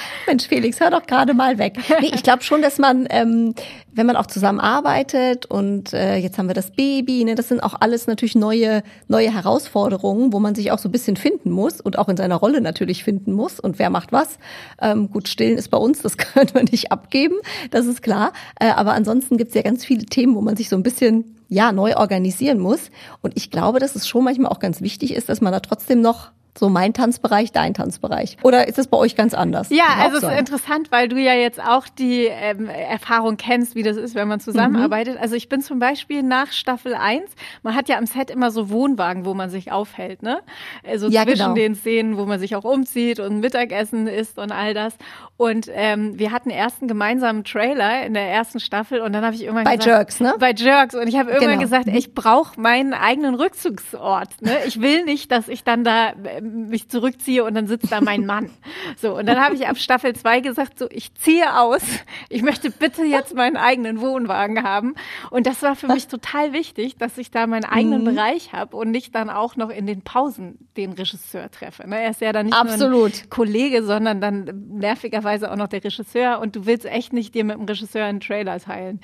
[0.27, 1.77] Mensch, Felix, hör doch gerade mal weg.
[1.99, 3.53] Nee, ich glaube schon, dass man, ähm,
[3.93, 7.75] wenn man auch zusammenarbeitet und äh, jetzt haben wir das Baby, ne, das sind auch
[7.79, 11.97] alles natürlich neue, neue Herausforderungen, wo man sich auch so ein bisschen finden muss und
[11.97, 14.37] auch in seiner Rolle natürlich finden muss und wer macht was.
[14.81, 17.35] Ähm, gut, stillen ist bei uns, das können wir nicht abgeben,
[17.71, 18.33] das ist klar.
[18.59, 21.35] Äh, aber ansonsten gibt es ja ganz viele Themen, wo man sich so ein bisschen
[21.51, 22.89] ja neu organisieren muss.
[23.21, 26.01] Und ich glaube, dass es schon manchmal auch ganz wichtig ist, dass man da trotzdem
[26.01, 28.37] noch so mein Tanzbereich, dein Tanzbereich.
[28.43, 29.69] Oder ist es bei euch ganz anders?
[29.69, 33.83] Ja, also es ist interessant, weil du ja jetzt auch die ähm, Erfahrung kennst, wie
[33.83, 35.15] das ist, wenn man zusammenarbeitet.
[35.15, 35.21] Mhm.
[35.21, 37.31] Also ich bin zum Beispiel nach Staffel 1,
[37.63, 40.41] man hat ja am Set immer so Wohnwagen, wo man sich aufhält, ne?
[40.85, 41.53] Also ja, zwischen genau.
[41.53, 44.95] den Szenen, wo man sich auch umzieht und Mittagessen isst und all das.
[45.37, 49.35] Und ähm, wir hatten erst einen gemeinsamen Trailer in der ersten Staffel und dann habe
[49.35, 50.35] ich irgendwann bei gesagt, Jerks, ne?
[50.39, 51.61] Bei Jerks und ich habe irgendwann genau.
[51.61, 54.41] gesagt, ich brauche meinen eigenen Rückzugsort.
[54.41, 54.51] Ne?
[54.67, 58.49] Ich will nicht, dass ich dann da mich zurückziehe und dann sitzt da mein Mann.
[58.97, 61.81] So, und dann habe ich ab Staffel 2 gesagt, so, ich ziehe aus.
[62.29, 64.95] Ich möchte bitte jetzt meinen eigenen Wohnwagen haben.
[65.29, 68.15] Und das war für mich total wichtig, dass ich da meinen eigenen mhm.
[68.15, 71.87] Bereich habe und nicht dann auch noch in den Pausen den Regisseur treffe.
[71.87, 72.01] Ne?
[72.01, 72.91] Er ist ja dann nicht Absolut.
[72.91, 76.39] nur ein Kollege, sondern dann nervigerweise auch noch der Regisseur.
[76.39, 78.99] Und du willst echt nicht dir mit dem Regisseur einen Trailer teilen.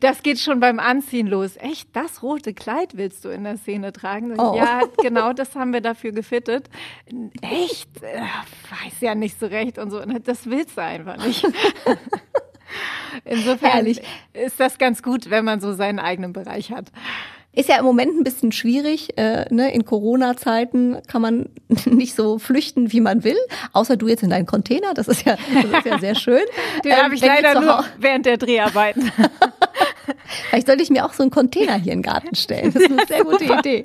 [0.00, 1.56] Das geht schon beim Anziehen los.
[1.56, 4.38] Echt, das rote Kleid willst du in der Szene tragen?
[4.38, 4.56] Oh.
[4.56, 6.68] Ja, genau, das haben wir dafür gefittet.
[7.40, 8.02] Echt?
[8.02, 10.00] Äh, weiß ja nicht so recht und so.
[10.00, 11.46] Das willst du einfach nicht.
[13.24, 14.02] Insofern Herrlich.
[14.32, 16.86] ist das ganz gut, wenn man so seinen eigenen Bereich hat.
[17.54, 19.18] Ist ja im Moment ein bisschen schwierig.
[19.18, 19.74] Äh, ne?
[19.74, 21.50] In Corona-Zeiten kann man
[21.84, 23.36] nicht so flüchten, wie man will.
[23.74, 24.94] Außer du jetzt in deinen Container.
[24.94, 26.42] Das ist ja, das ist ja sehr schön.
[26.82, 29.12] Den ähm, habe ich leider nur während der Dreharbeiten.
[30.48, 32.72] Vielleicht sollte ich mir auch so einen Container hier in den Garten stellen.
[32.72, 33.84] Das ist eine sehr gute Idee.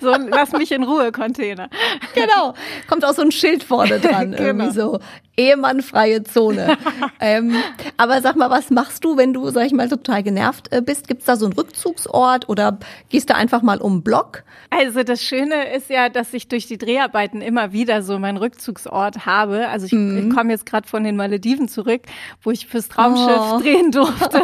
[0.00, 1.68] So ein Lass mich in Ruhe Container.
[2.14, 2.54] Genau.
[2.88, 4.32] Kommt auch so ein Schild vorne dran.
[4.32, 4.42] genau.
[4.42, 4.98] Irgendwie so
[5.36, 6.76] ehemannfreie Zone.
[7.20, 7.54] ähm,
[7.96, 11.08] aber sag mal, was machst du, wenn du, sag ich mal, total genervt äh, bist?
[11.08, 14.44] Gibt's da so einen Rückzugsort oder gehst du einfach mal um Block?
[14.70, 19.26] Also das Schöne ist ja, dass ich durch die Dreharbeiten immer wieder so meinen Rückzugsort
[19.26, 19.68] habe.
[19.68, 20.28] Also ich, mhm.
[20.28, 22.02] ich komme jetzt gerade von den Malediven zurück,
[22.42, 23.60] wo ich fürs Traumschiff oh.
[23.60, 24.42] drehen durfte.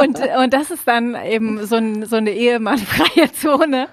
[0.00, 3.88] und, und das ist dann eben so, ein, so eine ehemannfreie Zone,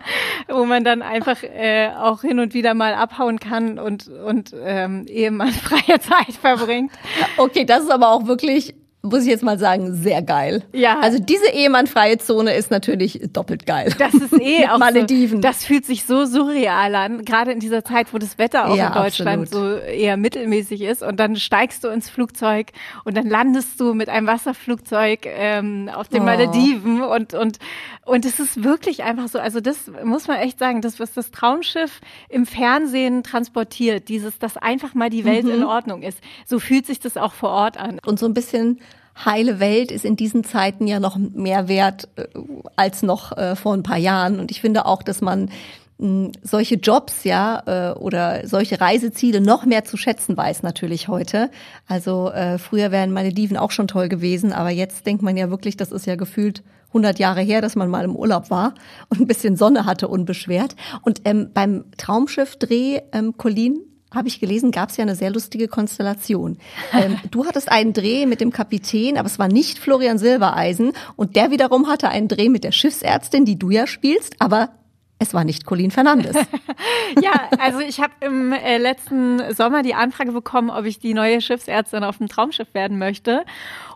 [0.47, 5.05] wo man dann einfach äh, auch hin und wieder mal abhauen kann und, und ähm,
[5.07, 6.91] ehemannfreie Zeit verbringt.
[7.37, 10.63] Okay, das ist aber auch wirklich muss ich jetzt mal sagen, sehr geil.
[10.73, 10.99] Ja.
[10.99, 13.93] Also diese ehemannfreie Zone ist natürlich doppelt geil.
[13.97, 15.37] Das ist eh auch Malediven.
[15.37, 18.75] So, das fühlt sich so surreal an, gerade in dieser Zeit, wo das Wetter auch
[18.75, 19.81] ja, in Deutschland absolut.
[19.83, 21.01] so eher mittelmäßig ist.
[21.01, 22.71] Und dann steigst du ins Flugzeug
[23.05, 26.25] und dann landest du mit einem Wasserflugzeug ähm, auf den oh.
[26.25, 27.59] Malediven und und
[28.05, 29.39] und es ist wirklich einfach so.
[29.39, 34.57] Also das muss man echt sagen, das was das Traumschiff im Fernsehen transportiert, dieses, dass
[34.57, 35.51] einfach mal die Welt mhm.
[35.51, 36.19] in Ordnung ist.
[36.45, 37.99] So fühlt sich das auch vor Ort an.
[38.05, 38.79] Und so ein bisschen
[39.25, 42.25] heile Welt ist in diesen Zeiten ja noch mehr wert äh,
[42.75, 44.39] als noch äh, vor ein paar Jahren.
[44.39, 45.49] Und ich finde auch, dass man
[45.97, 51.51] mh, solche Jobs ja äh, oder solche Reiseziele noch mehr zu schätzen weiß natürlich heute.
[51.87, 55.91] Also früher wären Malediven auch schon toll gewesen, aber jetzt denkt man ja wirklich, das
[55.91, 58.73] ist ja gefühlt 100 Jahre her, dass man mal im Urlaub war
[59.09, 60.75] und ein bisschen Sonne hatte unbeschwert.
[61.03, 63.81] Und ähm, beim Traumschiff-Dreh, ähm, Colin,
[64.13, 66.57] habe ich gelesen, gab es ja eine sehr lustige Konstellation.
[66.93, 70.93] Ähm, du hattest einen Dreh mit dem Kapitän, aber es war nicht Florian Silbereisen.
[71.15, 74.69] Und der wiederum hatte einen Dreh mit der Schiffsärztin, die du ja spielst, aber
[75.21, 76.35] es war nicht Colin Fernandes.
[77.21, 81.41] ja, also ich habe im äh, letzten Sommer die Anfrage bekommen, ob ich die neue
[81.41, 83.43] Schiffsärztin auf dem Traumschiff werden möchte.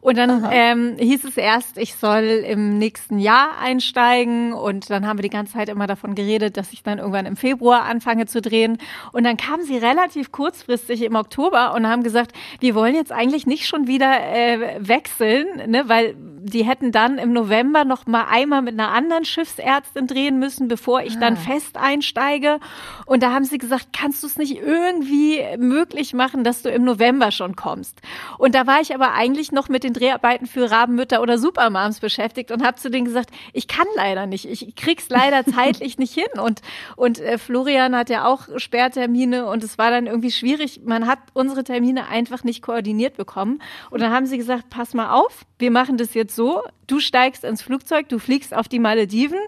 [0.01, 4.51] Und dann ähm, hieß es erst, ich soll im nächsten Jahr einsteigen.
[4.51, 7.37] Und dann haben wir die ganze Zeit immer davon geredet, dass ich dann irgendwann im
[7.37, 8.77] Februar anfange zu drehen.
[9.13, 13.47] Und dann kamen sie relativ kurzfristig im Oktober und haben gesagt, wir wollen jetzt eigentlich
[13.47, 18.61] nicht schon wieder äh, wechseln, ne, weil die hätten dann im November noch mal einmal
[18.61, 21.37] mit einer anderen Schiffsärztin drehen müssen, bevor ich dann ah.
[21.37, 22.59] fest einsteige.
[23.05, 26.83] Und da haben sie gesagt, kannst du es nicht irgendwie möglich machen, dass du im
[26.83, 28.01] November schon kommst?
[28.37, 32.51] Und da war ich aber eigentlich noch mit den Dreharbeiten für Rabenmütter oder Supermoms beschäftigt
[32.51, 36.39] und habe zu denen gesagt, ich kann leider nicht, ich krieg's leider zeitlich nicht hin.
[36.41, 36.61] Und,
[36.97, 40.81] und äh, Florian hat ja auch Sperrtermine und es war dann irgendwie schwierig.
[40.83, 43.61] Man hat unsere Termine einfach nicht koordiniert bekommen.
[43.89, 47.45] Und dann haben sie gesagt, pass mal auf, wir machen das jetzt so, du steigst
[47.45, 49.39] ins Flugzeug, du fliegst auf die Malediven.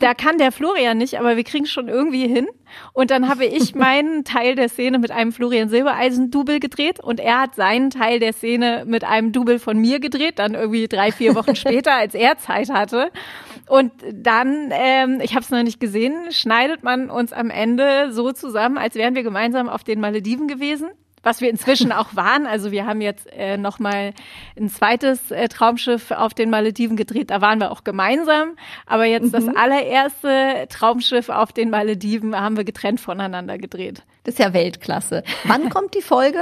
[0.00, 2.48] Da kann der Florian nicht, aber wir kriegen schon irgendwie hin.
[2.92, 7.42] Und dann habe ich meinen Teil der Szene mit einem Florian Silbereisen-Double gedreht und er
[7.42, 11.36] hat seinen Teil der Szene mit einem Double von mir gedreht, dann irgendwie drei, vier
[11.36, 13.12] Wochen später, als er Zeit hatte.
[13.68, 18.32] Und dann, ähm, ich habe es noch nicht gesehen, schneidet man uns am Ende so
[18.32, 20.90] zusammen, als wären wir gemeinsam auf den Malediven gewesen
[21.24, 22.46] was wir inzwischen auch waren.
[22.46, 24.12] Also wir haben jetzt äh, noch mal
[24.56, 27.30] ein zweites äh, Traumschiff auf den Malediven gedreht.
[27.30, 28.56] Da waren wir auch gemeinsam.
[28.86, 29.32] Aber jetzt mhm.
[29.32, 34.02] das allererste Traumschiff auf den Malediven haben wir getrennt voneinander gedreht.
[34.24, 35.24] Das ist ja Weltklasse.
[35.44, 36.40] Wann kommt die Folge?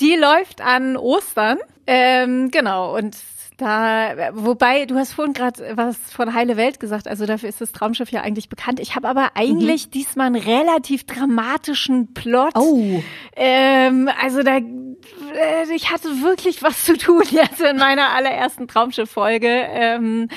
[0.00, 1.58] Die läuft an Ostern.
[1.86, 2.96] Ähm, genau.
[2.96, 3.16] Und
[3.58, 7.72] da, wobei, du hast vorhin gerade was von Heile Welt gesagt, also dafür ist das
[7.72, 8.78] Traumschiff ja eigentlich bekannt.
[8.78, 9.90] Ich habe aber eigentlich mhm.
[9.90, 12.52] diesmal einen relativ dramatischen Plot.
[12.54, 13.02] Oh.
[13.34, 19.48] Ähm, also da, äh, ich hatte wirklich was zu tun jetzt in meiner allerersten Traumschiff-Folge
[19.48, 20.28] ähm,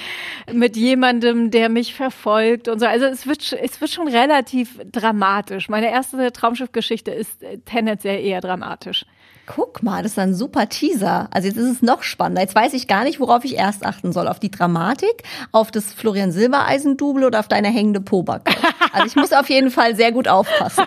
[0.52, 2.88] mit jemandem, der mich verfolgt und so.
[2.88, 5.70] Also es wird, es wird schon relativ dramatisch.
[5.70, 9.06] Meine erste Traumschiff-Geschichte ist äh, tendenziell eher dramatisch.
[9.54, 11.28] Guck mal, das ist ein super Teaser.
[11.32, 12.42] Also jetzt ist es noch spannender.
[12.42, 14.30] Jetzt weiß ich gar nicht, worauf ich erst achten soll.
[14.30, 18.54] Auf die Dramatik, auf das Florian Silbereisen-Double oder auf deine hängende Pobacke.
[18.94, 20.86] Also ich muss auf jeden Fall sehr gut aufpassen.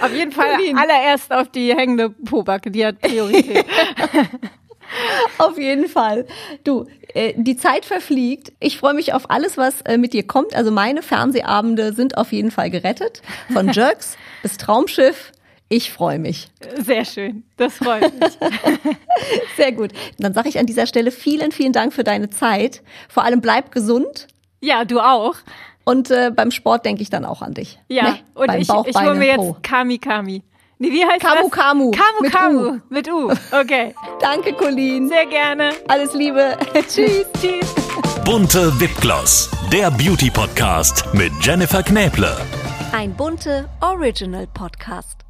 [0.00, 3.64] Auf jeden Fall allererst auf die hängende Pobacke, die hat Priorität.
[5.38, 6.26] auf jeden Fall.
[6.64, 8.52] Du, äh, die Zeit verfliegt.
[8.58, 10.54] Ich freue mich auf alles, was äh, mit dir kommt.
[10.54, 13.22] Also meine Fernsehabende sind auf jeden Fall gerettet.
[13.52, 15.32] Von Jerks bis Traumschiff.
[15.68, 16.48] Ich freue mich.
[16.76, 17.44] Sehr schön.
[17.56, 18.38] Das freut mich.
[19.56, 19.92] Sehr gut.
[20.18, 22.82] Dann sage ich an dieser Stelle vielen, vielen Dank für deine Zeit.
[23.08, 24.28] Vor allem bleib gesund.
[24.60, 25.36] Ja, du auch.
[25.84, 27.78] Und äh, beim Sport denke ich dann auch an dich.
[27.88, 28.18] Ja, ne?
[28.34, 30.42] und beim ich, Bauch, ich hole mir jetzt Kami Kami.
[30.78, 31.50] Nee, wie heißt Kamu das?
[31.50, 31.90] Kamu.
[31.90, 32.58] Kamu mit Kamu.
[32.58, 32.80] U.
[32.88, 33.32] Mit U.
[33.52, 33.94] Okay.
[34.20, 35.08] Danke, Colleen.
[35.08, 35.70] Sehr gerne.
[35.88, 36.56] Alles Liebe.
[36.88, 37.26] Tschüss.
[37.40, 37.74] Tschüss.
[38.24, 39.50] Bunte Wipgloss.
[39.72, 42.36] Der Beauty Podcast mit Jennifer Knäble.
[42.92, 45.23] Ein bunte Original Podcast.